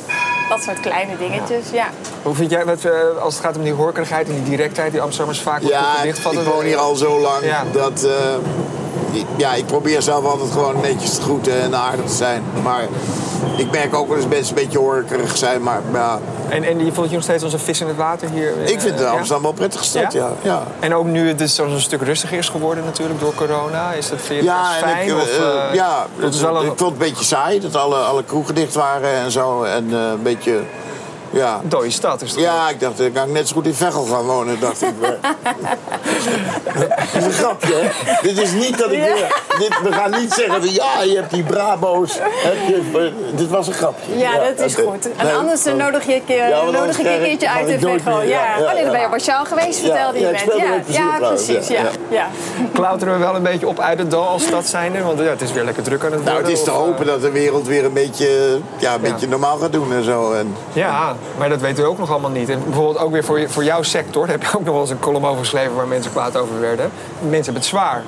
dat 0.49 0.61
soort 0.61 0.79
kleine 0.79 1.17
dingetjes, 1.17 1.69
ja. 1.71 1.85
Hoe 2.23 2.35
vind 2.35 2.51
jij, 2.51 2.65
wat, 2.65 2.83
eh, 2.83 2.91
als 3.21 3.33
het 3.35 3.43
gaat 3.45 3.57
om 3.57 3.63
die 3.63 3.73
horkerigheid 3.73 4.27
en 4.27 4.33
die 4.33 4.43
directheid 4.43 4.91
die 4.91 5.01
Amsterdammers 5.01 5.41
vaak 5.41 5.61
op 5.63 5.69
Ja, 5.69 6.01
ik 6.03 6.15
woon 6.43 6.63
hier 6.63 6.77
al 6.77 6.95
zo 6.95 7.19
lang 7.19 7.43
Ja. 7.45 7.63
dat... 7.71 8.03
eh, 8.03 8.11
ik- 9.11 9.25
ja, 9.37 9.53
ik 9.53 9.65
probeer 9.65 10.01
zelf 10.01 10.25
altijd 10.25 10.51
gewoon 10.51 10.81
netjes 10.81 11.15
te 11.15 11.21
groeten 11.21 11.61
en 11.61 11.75
aardig 11.75 12.05
te 12.05 12.13
zijn. 12.15 12.43
Maar 12.63 12.83
ik 13.57 13.71
merk 13.71 13.95
ook 13.95 14.07
wel 14.07 14.17
eens 14.17 14.27
mensen 14.27 14.57
een 14.57 14.63
beetje 14.63 14.77
horkerig 14.77 15.37
zijn. 15.37 15.63
Maar 15.63 15.81
ja, 15.93 16.19
En, 16.49 16.63
en 16.63 16.85
je 16.85 16.91
voelt 16.91 17.09
je 17.09 17.15
nog 17.15 17.23
steeds 17.23 17.43
als 17.43 17.53
een 17.53 17.59
vis 17.59 17.81
in 17.81 17.87
het 17.87 17.95
water 17.95 18.29
hier? 18.29 18.53
eh, 18.63 18.69
ik 18.69 18.81
vind 18.81 18.99
ja? 18.99 19.05
Amsterdam 19.09 19.41
wel 19.41 19.51
prettig 19.51 19.83
stad, 19.83 20.13
ja. 20.13 20.29
ja. 20.41 20.63
En 20.79 20.93
ook 20.95 21.05
nu 21.05 21.27
het 21.27 21.37
dus 21.37 21.55
zo'n 21.55 21.71
een 21.71 21.81
stuk 21.81 22.01
rustiger 22.01 22.37
is 22.37 22.49
geworden 22.49 22.83
natuurlijk 22.85 23.19
door 23.19 23.33
corona. 23.33 23.91
Is 23.91 24.09
dat 24.09 24.19
je 24.27 24.43
Ja, 24.43 24.63
fijn? 24.79 25.07
ik, 25.07 25.13
of, 25.15 25.37
eh, 25.37 25.67
eh, 25.67 25.73
ja 25.73 26.05
dat 26.19 26.33
is 26.33 26.41
wel 26.41 26.55
een 26.55 26.61
ik 26.61 26.67
vond 26.75 26.79
het 26.79 26.89
een 27.01 27.09
beetje 27.09 27.25
saai 27.25 27.59
dat 27.59 27.75
alle, 27.75 27.95
alle 27.95 28.23
kroegen 28.23 28.55
dicht 28.55 28.73
waren 28.75 29.13
en 29.13 29.31
zo. 29.31 29.63
En 29.63 29.87
eh, 29.93 29.99
een 30.11 30.21
beetje, 30.23 30.59
ja. 31.31 31.61
dode 31.63 31.89
stad. 31.91 32.21
Is 32.21 32.31
het 32.31 32.39
Ja, 32.39 32.69
ik 32.69 32.79
dacht, 32.79 32.97
dan 32.97 33.11
kan 33.11 33.27
ik 33.27 33.33
net 33.33 33.47
zo 33.47 33.55
goed 33.55 33.65
in 33.65 33.73
Veghel 33.73 34.05
gaan 34.05 34.25
wonen, 34.25 34.59
dacht 34.59 34.81
ik. 34.81 34.93
Dat 37.13 37.21
is 37.21 37.25
een 37.25 37.31
grapje, 37.31 37.73
hè? 37.75 37.89
Dit 38.21 38.37
is 38.41 38.51
niet 38.51 38.77
dat 38.77 38.91
ik... 38.91 38.97
Ja. 39.03 39.27
Dit, 39.59 39.79
we 39.83 39.91
gaan 39.91 40.11
niet 40.11 40.33
zeggen, 40.33 40.61
van, 40.63 40.73
ja, 40.73 41.01
je 41.03 41.15
hebt 41.15 41.31
die 41.33 41.43
Brabo's. 41.43 42.17
Heb 42.21 42.55
je, 42.67 43.11
dit 43.35 43.49
was 43.49 43.67
een 43.67 43.73
grapje. 43.73 44.17
Ja, 44.17 44.31
dat 44.39 44.65
is 44.65 44.75
goed. 44.75 45.09
En 45.17 45.25
Nee, 45.25 45.33
anders 45.35 45.65
eh, 45.65 45.73
nodig, 45.73 46.05
je, 46.05 46.21
keer, 46.25 46.47
Ja, 46.49 46.63
nodig 46.63 46.97
ik 46.97 47.05
je 47.05 47.09
een 47.09 47.15
ik- 47.15 47.23
keertje 47.23 47.49
uit 47.49 47.67
ik 47.67 47.73
in 47.73 47.79
Veghel. 47.99 48.21
Ja. 48.21 48.57
nee, 48.73 48.83
dan 48.83 48.91
ben 48.91 48.99
je 48.99 49.05
op 49.05 49.11
Marciaal 49.11 49.45
geweest, 49.45 49.79
vertelde 49.79 50.19
ja, 50.19 50.27
je 50.27 50.33
ik 50.33 50.39
speelde 50.39 50.63
Ja, 50.85 51.17
precies. 51.19 51.67
ja, 51.67 51.81
Ja. 52.09 52.27
Klauteren 52.73 53.13
we 53.13 53.19
wel 53.19 53.35
een 53.35 53.43
beetje 53.43 53.67
op 53.67 53.79
uit 53.79 53.99
het 53.99 54.11
dal 54.11 54.27
als 54.27 54.43
stad 54.43 54.67
zijnde? 54.67 55.01
Want 55.03 55.19
ja, 55.19 55.25
het 55.25 55.41
is 55.41 55.51
weer 55.51 55.63
lekker 55.63 55.83
druk 55.83 55.99
aan 56.05 56.11
het 56.11 56.15
worden. 56.15 56.33
Nou, 56.33 56.45
het 56.47 56.57
is 56.57 56.63
te 56.63 56.71
of, 56.71 56.77
eh, 56.77 56.83
hopen 56.83 57.05
dat 57.05 57.21
de 57.21 57.31
wereld 57.31 57.67
weer 57.67 57.85
een 57.85 57.93
beetje, 57.93 58.59
ja, 58.77 58.93
een 58.93 59.01
beetje 59.01 59.27
normaal 59.27 59.57
gaat 59.57 59.71
doen 59.71 59.93
en 59.93 60.03
zo. 60.03 60.31
En, 60.33 60.55
Ja, 60.73 61.15
maar 61.37 61.49
dat 61.49 61.61
weten 61.61 61.83
we 61.83 61.89
ook 61.89 61.97
nog 61.97 62.11
allemaal 62.11 62.29
niet. 62.29 62.49
En 62.49 62.63
bijvoorbeeld 62.63 62.97
ook 62.97 63.11
weer 63.11 63.23
voor, 63.23 63.49
voor 63.49 63.63
jouw 63.63 63.83
sector, 63.83 64.27
daar 64.27 64.39
heb 64.39 64.51
je 64.51 64.57
ook 64.57 64.63
nog 64.63 64.73
wel 64.73 64.81
eens 64.81 64.89
een 64.89 64.99
column 64.99 65.25
over 65.25 65.39
geschreven 65.39 65.75
waar 65.75 65.87
mensen 65.87 66.11
kwaad 66.11 66.37
over 66.37 66.59
werden. 66.59 66.91
Mensen 67.19 67.43
hebben 67.43 67.53
het 67.53 67.65
zwaar. 67.65 68.03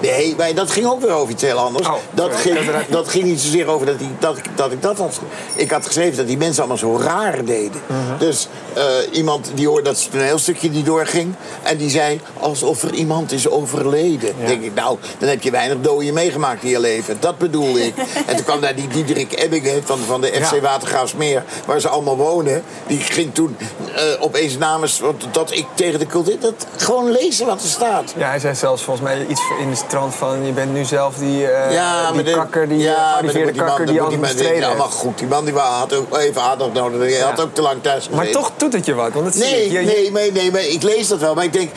Nee, 0.00 0.34
maar 0.36 0.54
dat 0.54 0.70
ging 0.70 0.86
ook 0.86 1.00
weer 1.00 1.10
over 1.10 1.32
iets 1.32 1.42
heel 1.42 1.58
anders. 1.58 1.86
Oh, 1.88 1.94
dat, 2.10 2.34
ging, 2.36 2.58
dat 2.88 3.08
ging 3.08 3.24
niet 3.24 3.40
zozeer 3.40 3.66
over 3.66 3.86
dat, 3.86 3.98
die, 3.98 4.10
dat, 4.18 4.36
ik- 4.36 4.56
dat 4.56 4.72
ik 4.72 4.82
dat 4.82 4.98
had. 4.98 5.20
Ik 5.54 5.70
had 5.70 5.86
geschreven 5.86 6.16
dat 6.16 6.26
die 6.26 6.36
mensen 6.36 6.58
allemaal 6.58 6.78
zo 6.78 6.98
raar 6.98 7.44
deden. 7.44 7.80
Mhm. 7.86 8.18
Dus 8.18 8.48
eh, 8.72 8.84
iemand 9.12 9.50
die 9.54 9.66
hoorde 9.68 9.82
dat 9.82 10.08
toneelstukje 10.10 10.70
die 10.70 10.82
doorging. 10.82 11.34
En 11.62 11.76
die 11.76 11.90
zei 11.90 12.20
alsof 12.40 12.82
er 12.82 12.92
iemand 12.94 13.32
is 13.32 13.48
overleden. 13.48 14.34
Denk 14.46 14.62
ik, 14.62 14.74
nou, 14.74 14.98
dan 15.18 15.28
heb 15.28 15.42
je 15.42 15.50
weinig 15.50 15.76
doden 15.80 16.14
meegemaakt 16.14 16.62
in 16.62 16.68
je 16.70 16.80
leven. 16.80 17.16
Dat 17.20 17.38
bedoelde 17.38 17.86
ik. 17.86 17.94
en 18.26 18.36
toen 18.36 18.44
kwam 18.44 18.60
daar 18.60 18.74
die 18.74 18.88
Diederik 18.88 19.32
Ebbingen 19.32 19.82
van, 19.84 19.98
van 20.06 20.20
de 20.20 20.26
FC 20.42 20.54
Ja. 20.54 20.60
Watergraafsmeer. 20.60 21.44
Waar 21.66 21.80
ze 21.80 21.88
allemaal 21.88 22.16
wonen. 22.16 22.62
Die 22.86 22.98
ging 22.98 23.34
toen 23.34 23.56
eh, 23.94 24.02
opeens 24.20 24.58
namens 24.58 25.00
dat 25.30 25.52
ik 25.52 25.66
tegen 25.74 25.98
de 25.98 26.06
cultuur... 26.06 26.38
Dat 26.40 26.66
gewoon 26.76 27.10
lezen 27.10 27.46
wat 27.46 27.62
er 27.62 27.68
staat. 27.68 28.14
Ja, 28.16 28.28
hij 28.28 28.38
zei 28.38 28.54
zelfs 28.54 28.82
volgens 28.82 29.06
mij 29.06 29.26
iets 29.28 29.40
in 29.64 29.70
de 29.70 29.76
trant 29.86 30.14
van 30.14 30.46
je 30.46 30.52
bent 30.52 30.72
nu 30.72 30.84
zelf 30.84 31.14
die, 31.16 31.46
eh 31.46 31.72
Ja, 31.74 32.06
die 32.06 32.14
maar 32.14 32.24
de- 32.24 32.30
kakker, 32.32 32.68
die 32.68 32.78
ja, 32.78 32.84
ja, 32.90 32.96
maar 32.98 33.08
gearriveerde 33.10 33.52
die 33.52 33.60
man- 33.60 33.68
kakker 33.68 33.86
die 33.86 33.94
die 33.94 34.02
man- 34.10 34.20
bestreden 34.20 34.56
Ja, 34.68 34.74
maar 34.74 34.86
goed, 34.86 35.18
die 35.18 35.26
man 35.26 35.44
die 35.44 35.54
had 35.54 35.94
ook 35.94 36.16
even 36.18 36.42
aandacht 36.42 36.72
nodig. 36.72 37.00
Hij 37.12 37.20
had 37.20 37.40
ook 37.40 37.54
te 37.54 37.62
lang 37.62 37.82
thuis 37.82 38.08
Maar 38.08 38.18
gezeten. 38.18 38.40
toch 38.40 38.50
doet 38.56 38.72
het 38.72 38.86
je 38.86 38.94
wat, 38.94 39.12
want 39.12 39.26
het 39.26 39.34
Nee. 39.36 39.72
Je- 39.72 39.78
nee, 39.80 40.10
nee, 40.12 40.32
nee, 40.32 40.50
maar 40.50 40.64
ik 40.66 40.82
lees 40.82 41.08
dat 41.08 41.18
wel. 41.18 41.34
Maar 41.34 41.44
ik 41.44 41.52
denk, 41.52 41.70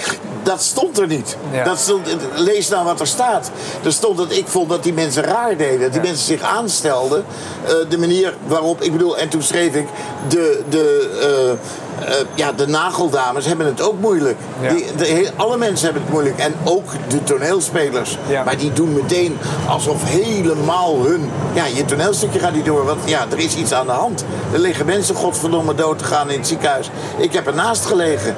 dat 0.44 0.62
stond 0.62 1.00
er 1.00 1.08
niet. 1.08 1.38
Ja. 1.52 1.64
Dat 1.64 1.78
stond, 1.80 2.08
lees 2.36 2.70
nou 2.70 2.86
wat 2.86 3.00
er 3.00 3.08
staat. 3.08 3.52
Er 3.84 3.92
stond 3.94 4.18
dat 4.18 4.32
ik 4.32 4.48
vond 4.48 4.70
dat 4.70 4.84
die 4.84 4.94
mensen 4.94 5.24
raar 5.24 5.58
deden. 5.58 5.80
Dat 5.80 5.92
die 5.94 6.02
mensen 6.02 6.26
zich 6.26 6.42
aanstelden. 6.42 7.26
eh, 7.66 7.74
de 7.90 7.98
manier 7.98 8.34
waarop, 8.48 8.82
ik 8.82 8.92
bedoel, 8.92 9.18
en 9.18 9.30
toen 9.30 9.42
schreef 9.42 9.74
ik... 9.76 9.88
De, 10.28 10.62
de, 10.70 11.10
eh, 11.22 11.70
eh, 12.06 12.14
ja, 12.34 12.52
de 12.52 12.68
nageldames 12.68 13.46
hebben 13.46 13.66
het 13.66 13.82
ook 13.82 14.00
moeilijk. 14.00 14.38
Ja. 14.62 14.70
Die, 14.70 14.86
de, 14.96 15.32
alle 15.36 15.58
mensen 15.58 15.86
hebben 15.86 16.04
het 16.04 16.12
moeilijk. 16.12 16.38
En 16.38 16.54
ook 16.64 16.92
de 17.08 17.24
toneelspelers. 17.24 18.18
Ja. 18.28 18.44
Maar 18.44 18.58
die 18.58 18.74
doen 18.74 18.94
meteen 18.94 19.38
alsof 19.68 20.04
helemaal 20.04 21.06
hun... 21.06 21.32
Ja, 21.54 21.66
je 21.66 21.86
toneelstukje 21.86 22.40
gaat 22.40 22.54
niet 22.54 22.66
door. 22.66 22.86
Want 22.86 23.00
ja, 23.06 23.26
er 23.32 23.40
is 23.40 23.56
iets 23.56 23.74
aan 23.74 23.86
de 23.86 23.92
hand. 23.92 24.26
Er 24.54 24.60
liggen 24.60 24.86
mensen 24.86 25.16
godverdomme 25.16 25.76
dood 25.76 25.98
te 25.98 26.06
gaan 26.06 26.30
in 26.30 26.38
het 26.38 26.48
ziekenhuis. 26.48 26.90
Ik 27.18 27.34
heb 27.34 27.48
ernaast 27.48 27.86
gelegen. 27.86 28.36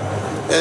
Eh, 0.50 0.56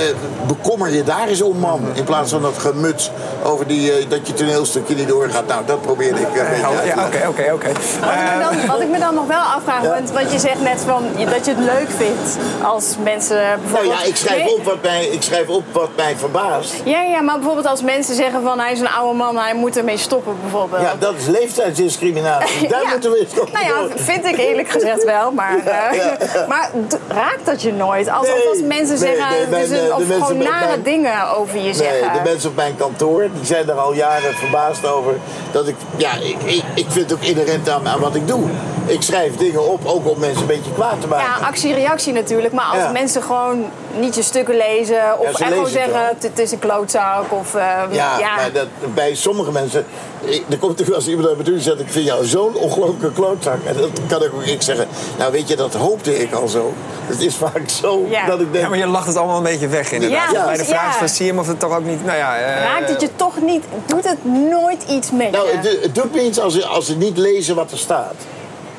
bekommer 0.47 0.93
je 0.95 1.03
daar 1.03 1.29
eens 1.29 1.43
om, 1.43 1.59
man. 1.59 1.81
In 1.93 2.05
plaats 2.05 2.31
van 2.31 2.43
dat 2.43 2.59
gemuts 2.59 3.11
over 3.45 3.67
die, 3.67 3.93
eh, 3.93 4.05
dat 4.09 4.27
je 4.27 4.33
toneelstukje 4.35 4.95
niet 4.95 5.09
doorgaat. 5.09 5.47
Nou, 5.47 5.63
dat 5.67 5.81
probeerde 5.83 6.21
ik 6.21 6.27
eh, 6.35 6.41
een 6.43 6.49
beetje 6.51 6.67
uit 6.67 6.81
te 6.81 6.87
ja, 6.87 7.07
oké, 7.07 7.29
oké, 7.29 7.53
oké. 7.53 7.69
Wat, 8.01 8.11
ik 8.13 8.37
me 8.37 8.41
dan, 8.43 8.67
wat 8.67 8.81
ik 8.81 8.89
me 8.89 8.99
dan 8.99 9.15
nog 9.15 9.27
wel 9.27 9.41
afvraag, 9.41 9.83
want 9.83 10.11
wat 10.11 10.33
je 10.33 10.39
zegt 10.39 10.61
net 10.63 10.81
van 10.87 11.05
je- 11.17 11.27
dat 11.27 11.45
je 11.45 11.51
het 11.55 11.65
leuk 11.65 11.89
vindt 11.97 12.37
als 12.63 12.95
mensen 13.03 13.37
Nou 13.37 13.59
bijvoorbeeld. 13.61 14.01
ja, 14.01 14.07
ik 14.07 14.17
schrijf, 14.17 14.45
Nee, 14.45 14.55
op 14.55 14.65
wat 14.65 14.83
mij, 14.83 15.07
ik 15.07 15.23
schrijf 15.23 15.49
op 15.49 15.65
wat 15.73 15.89
mij 15.97 16.15
verbaast. 16.17 16.75
Ja, 16.85 17.03
ja, 17.03 17.21
maar 17.21 17.35
bijvoorbeeld 17.35 17.67
als 17.67 17.83
mensen 17.83 18.15
zeggen 18.15 18.43
van 18.43 18.59
hij 18.61 18.73
is 18.73 18.81
een 18.81 18.89
oude 18.89 19.17
man, 19.17 19.37
hij 19.37 19.55
moet 19.55 19.77
ermee 19.77 19.97
stoppen 19.99 20.37
bijvoorbeeld. 20.43 20.83
Ja, 20.83 20.95
dat 20.99 21.15
is 21.19 21.27
leeftijdsdiscriminatie. 21.27 22.69
Daar 22.69 22.83
Ja. 22.83 22.91
moeten 22.91 23.11
we 23.11 23.19
eens 23.19 23.41
op 23.41 23.53
Nou 23.53 23.65
ja, 23.67 23.73
door. 23.81 23.91
vind 23.95 24.25
ik 24.25 24.37
eerlijk 24.39 24.69
gezegd 24.69 25.05
wel, 25.05 25.31
maar, 25.33 25.57
eh, 25.65 26.49
maar 26.49 26.71
d- 26.89 26.97
raakt 27.09 27.47
dat 27.47 27.63
je 27.63 27.73
nooit? 27.73 28.09
Alsof 28.09 28.35
Nee, 28.37 28.49
als 28.49 28.59
mensen 28.63 29.01
nee, 29.01 29.17
zeggen, 29.17 29.51
nee, 29.51 29.61
dus 29.69 29.71
eh, 29.78 29.78
de 29.87 29.93
of 29.93 29.99
mensen 29.99 30.27
gewoon 30.27 30.43
nare 30.43 30.67
mijn- 30.67 30.83
dingen 30.83 31.37
over 31.37 31.57
je 31.57 31.63
Nee, 31.63 31.75
zeggen. 31.75 32.13
de 32.13 32.21
mensen 32.31 32.49
op 32.51 32.57
mijn 32.57 32.77
kantoor 32.77 33.21
die 33.35 33.45
zijn 33.47 33.69
er 33.69 33.75
al 33.75 33.93
jaren 33.93 34.35
verbaasd 34.35 34.87
over. 34.87 35.15
Dat 35.53 35.69
ik, 35.69 35.77
ja, 35.97 36.13
ik, 36.15 36.37
ik, 36.45 36.63
ik 36.75 36.87
vind 36.89 37.11
het 37.11 37.13
ook 37.13 37.25
inherent 37.25 37.69
aan, 37.69 37.89
aan 37.89 38.01
wat 38.01 38.15
ik 38.15 38.27
doe. 38.29 38.43
Ik 38.87 39.03
schrijf 39.03 39.37
dingen 39.37 39.69
op, 39.69 39.87
ook 39.87 40.09
om 40.11 40.19
mensen 40.19 40.41
een 40.41 40.47
beetje 40.47 40.73
kwaad 40.73 41.01
te 41.01 41.07
maken. 41.07 41.41
Ja, 41.41 41.47
actie-reactie 41.47 42.13
natuurlijk. 42.13 42.53
Maar 42.55 42.65
als 42.65 42.77
Ja. 42.83 42.91
mensen 42.91 43.23
gewoon 43.23 43.65
niet 43.99 44.15
je 44.15 44.23
stukken 44.23 44.57
lezen 44.57 45.19
of 45.19 45.27
Ja, 45.31 45.37
ze 45.37 45.45
gewoon 45.45 45.63
het 45.63 45.73
zeggen 45.73 46.01
het, 46.21 46.39
is 46.39 46.53
een 46.53 46.59
klootzak 46.59 47.33
of 47.33 47.55
eh, 47.55 47.63
Ja, 47.91 48.19
ja. 48.19 48.35
maar 48.37 48.53
dat, 48.53 48.67
bij 48.95 49.15
sommige 49.15 49.53
mensen... 49.53 49.87
Ik, 50.21 50.43
er 50.49 50.59
komt 50.59 50.71
natuurlijk 50.71 50.97
als 50.97 51.09
iemand 51.09 51.27
naar 51.29 51.37
me 51.37 51.43
toe 51.43 51.55
en 51.55 51.61
zegt... 51.61 51.81
ik 51.81 51.91
vind 51.91 52.07
jou 52.07 52.25
zo'n 52.25 52.55
ongelooflijke 52.55 53.13
klootzak. 53.13 53.59
En 53.65 53.77
dat 53.77 53.91
kan 54.07 54.23
ook 54.23 54.43
ik 54.43 54.63
zeggen... 54.63 54.87
nou 55.19 55.33
weet 55.33 55.49
je, 55.49 55.57
dat 55.57 55.75
hoopte 55.75 56.21
ik 56.21 56.33
al 56.33 56.49
zo. 56.49 56.73
Het 57.07 57.21
is 57.21 57.35
vaak 57.37 57.69
zo 57.69 58.07
Ja. 58.11 58.27
dat 58.27 58.41
ik 58.41 58.53
denk... 58.53 58.65
Ja, 58.65 58.71
maar 58.71 58.79
je 58.79 58.87
lacht 58.87 59.07
het 59.07 59.17
allemaal 59.17 59.37
een 59.37 59.43
beetje 59.43 59.69
weg 59.69 59.93
inderdaad. 59.93 60.33
Ja, 60.33 60.45
Bij 60.45 60.57
de 60.57 60.65
vraag 60.65 60.93
ja. 60.93 60.99
van 60.99 61.09
zie 61.09 61.25
je 61.25 61.31
hem 61.31 61.41
of 61.41 61.47
het 61.47 61.61
toch 61.61 61.77
ook 61.77 61.85
niet... 61.85 62.05
Nou 62.05 62.17
ja, 62.19 62.37
eh, 62.37 62.63
Raakt 62.63 62.89
het 62.89 63.01
je 63.01 63.09
toch 63.17 63.41
niet, 63.41 63.65
doet 63.87 64.09
het 64.09 64.25
nooit 64.51 64.83
iets 64.91 65.11
met 65.11 65.31
Nou, 65.31 65.47
je? 65.47 65.57
het, 65.57 65.83
het 65.83 65.95
doet 65.95 66.15
me 66.15 66.25
iets 66.25 66.41
als, 66.41 66.65
als 66.69 66.87
ze 66.87 66.97
niet 66.97 67.17
lezen 67.19 67.55
wat 67.55 67.71
er 67.73 67.79
staat. 67.79 68.15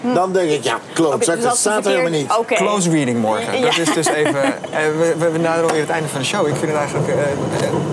Dan 0.01 0.31
denk 0.33 0.49
ik, 0.51 0.63
ja, 0.63 0.77
Oké, 0.99 1.17
dus 1.17 1.41
dat 1.43 1.57
staat 1.57 1.85
er 1.85 1.91
helemaal 1.91 2.11
niet. 2.11 2.27
Close 2.47 2.89
reading 2.89 3.19
morgen. 3.19 3.55
Ja. 3.59 3.61
Dat 3.65 3.77
is 3.77 3.93
dus 3.93 4.07
even... 4.07 4.43
eh, 4.43 4.51
we, 4.99 5.13
we, 5.17 5.29
we 5.31 5.37
naderen 5.37 5.63
alweer 5.67 5.81
het 5.81 5.89
einde 5.89 6.07
van 6.09 6.19
de 6.19 6.25
show. 6.25 6.47
Ik 6.47 6.55
vind 6.55 6.71
het 6.71 6.79
eigenlijk... 6.79 7.07
eh, 7.07 7.15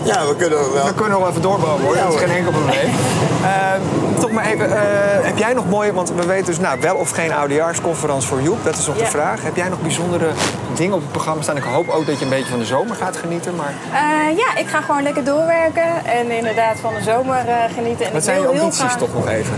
Ja, 0.05 0.27
we 0.27 0.37
kunnen 0.37 0.59
wel. 0.59 0.85
we 0.87 0.93
kunnen 0.95 1.11
nog 1.11 1.21
wel 1.21 1.29
even 1.31 1.43
doorbouwen 1.43 1.83
hoor. 1.85 1.97
Ja, 1.97 2.05
dat 2.05 2.15
is 2.15 2.21
geen 2.21 2.31
enkel 2.31 2.53
probleem. 2.53 2.91
Eh, 3.47 4.21
toch 4.21 4.31
maar 4.31 4.45
even... 4.47 4.71
eh, 4.77 4.79
heb 5.25 5.39
jij 5.39 5.53
nog 5.53 5.69
mooie... 5.69 5.93
Want 5.93 6.13
we 6.15 6.27
weten 6.27 6.45
dus 6.47 6.59
nou, 6.59 6.81
wel 6.81 6.95
of 6.97 7.11
geen 7.11 7.33
oudejaarsconferentie 7.33 8.29
voor 8.29 8.41
Joep. 8.43 8.65
Dat 8.65 8.77
is 8.77 8.87
nog 8.87 8.97
de 8.97 9.07
vraag. 9.07 9.43
Heb 9.43 9.57
jij 9.57 9.69
nog 9.69 9.81
bijzondere 9.81 10.29
dingen 10.75 10.95
op 10.95 11.01
het 11.01 11.13
programma 11.13 11.43
staan? 11.43 11.57
Ik 11.57 11.63
hoop 11.63 11.89
ook 11.89 12.07
dat 12.07 12.19
je 12.19 12.25
een 12.25 12.31
beetje 12.31 12.51
van 12.51 12.59
de 12.59 12.65
zomer 12.65 12.97
gaat 12.97 13.17
genieten. 13.17 13.55
Maar 13.55 13.75
Eh, 13.93 14.37
ja, 14.37 14.57
ik 14.61 14.67
ga 14.69 14.81
gewoon 14.81 15.03
lekker 15.03 15.25
doorwerken 15.25 16.05
en 16.07 16.31
inderdaad 16.31 16.77
van 16.81 16.95
de 16.95 17.03
zomer 17.03 17.37
eh, 17.49 17.55
genieten. 17.75 18.07
En 18.07 18.13
wat 18.13 18.25
zijn 18.25 18.41
je 18.41 18.47
ambities 18.47 18.79
graag- 18.79 18.97
toch 18.99 19.15
nog 19.15 19.29
even? 19.29 19.55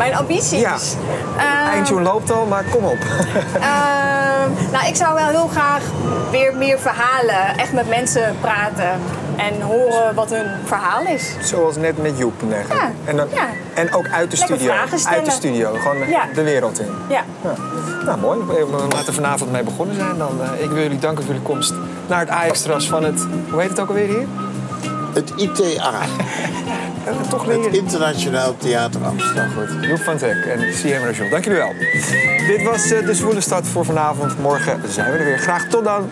Mijn 0.00 0.16
ambities? 0.16 0.60
Ja. 0.60 0.76
Eh, 1.36 1.68
Eindtune 1.72 2.00
loopt 2.02 2.32
al, 2.32 2.46
maar 2.46 2.64
kom 2.70 2.84
op. 2.84 2.98
Ehm, 3.54 4.72
nou, 4.72 4.86
ik 4.86 4.96
zou 4.96 5.14
wel 5.14 5.26
heel 5.26 5.48
graag 5.52 5.82
weer 6.30 6.54
meer 6.56 6.78
verhalen, 6.78 7.56
echt 7.58 7.72
met 7.72 7.88
mensen 7.88 8.36
praten 8.40 8.90
en 9.36 9.60
horen 9.60 10.14
wat 10.14 10.30
hun 10.30 10.46
verhaal 10.64 11.02
is. 11.06 11.34
Zoals 11.42 11.76
net 11.76 12.02
met 12.02 12.18
Joep. 12.18 12.32
Ja, 12.48 12.90
En, 13.04 13.16
dan, 13.16 13.26
ja. 13.34 13.46
en 13.74 13.94
ook 13.94 14.08
uit 14.08 14.30
de 14.30 14.36
Lekker 14.36 14.56
studio. 14.56 14.72
Uit 15.10 15.24
de 15.24 15.30
studio. 15.30 15.72
Gewoon 15.82 16.08
Ja. 16.08 16.24
de 16.34 16.42
wereld 16.42 16.80
in. 16.80 16.90
Ja. 17.08 17.22
Ja. 17.42 17.52
Nou, 18.04 18.18
mooi. 18.18 18.38
We 18.46 18.86
laten 18.94 19.14
vanavond 19.14 19.52
mee 19.52 19.62
begonnen 19.62 19.96
zijn. 19.96 20.18
Dan, 20.18 20.38
eh, 20.42 20.62
ik 20.64 20.70
wil 20.70 20.82
jullie 20.82 20.98
danken 20.98 21.24
voor 21.24 21.32
jullie 21.34 21.48
komst 21.48 21.72
naar 22.06 22.20
het 22.20 22.28
Ajax-terras 22.28 22.88
van 22.88 23.04
het... 23.04 23.26
Hoe 23.50 23.60
heet 23.60 23.70
het 23.70 23.80
ook 23.80 23.88
alweer 23.88 24.06
hier? 24.08 24.26
Het 25.14 25.32
ITA, 25.36 25.92
Toch 27.04 27.46
het 27.46 27.56
leren. 27.56 27.72
Internationaal 27.72 28.56
Theater 28.56 29.04
Amsterdam. 29.04 29.50
Goed. 29.50 29.84
Joep 29.84 29.98
van 29.98 30.16
Teck 30.16 30.44
en 30.44 30.58
CM 30.58 31.04
Rachel. 31.04 31.28
Dank 31.28 31.44
jullie 31.44 31.58
wel. 31.58 31.72
Dit 32.46 32.62
was 32.62 32.90
eh, 32.90 33.06
de 33.06 33.14
Zwoele 33.14 33.40
Stad 33.40 33.66
voor 33.66 33.84
vanavond. 33.84 34.38
Morgen 34.38 34.80
zijn 34.88 35.12
we 35.12 35.18
er 35.18 35.24
weer. 35.24 35.38
Graag 35.38 35.64
tot 35.64 35.84
dan. 35.84 36.10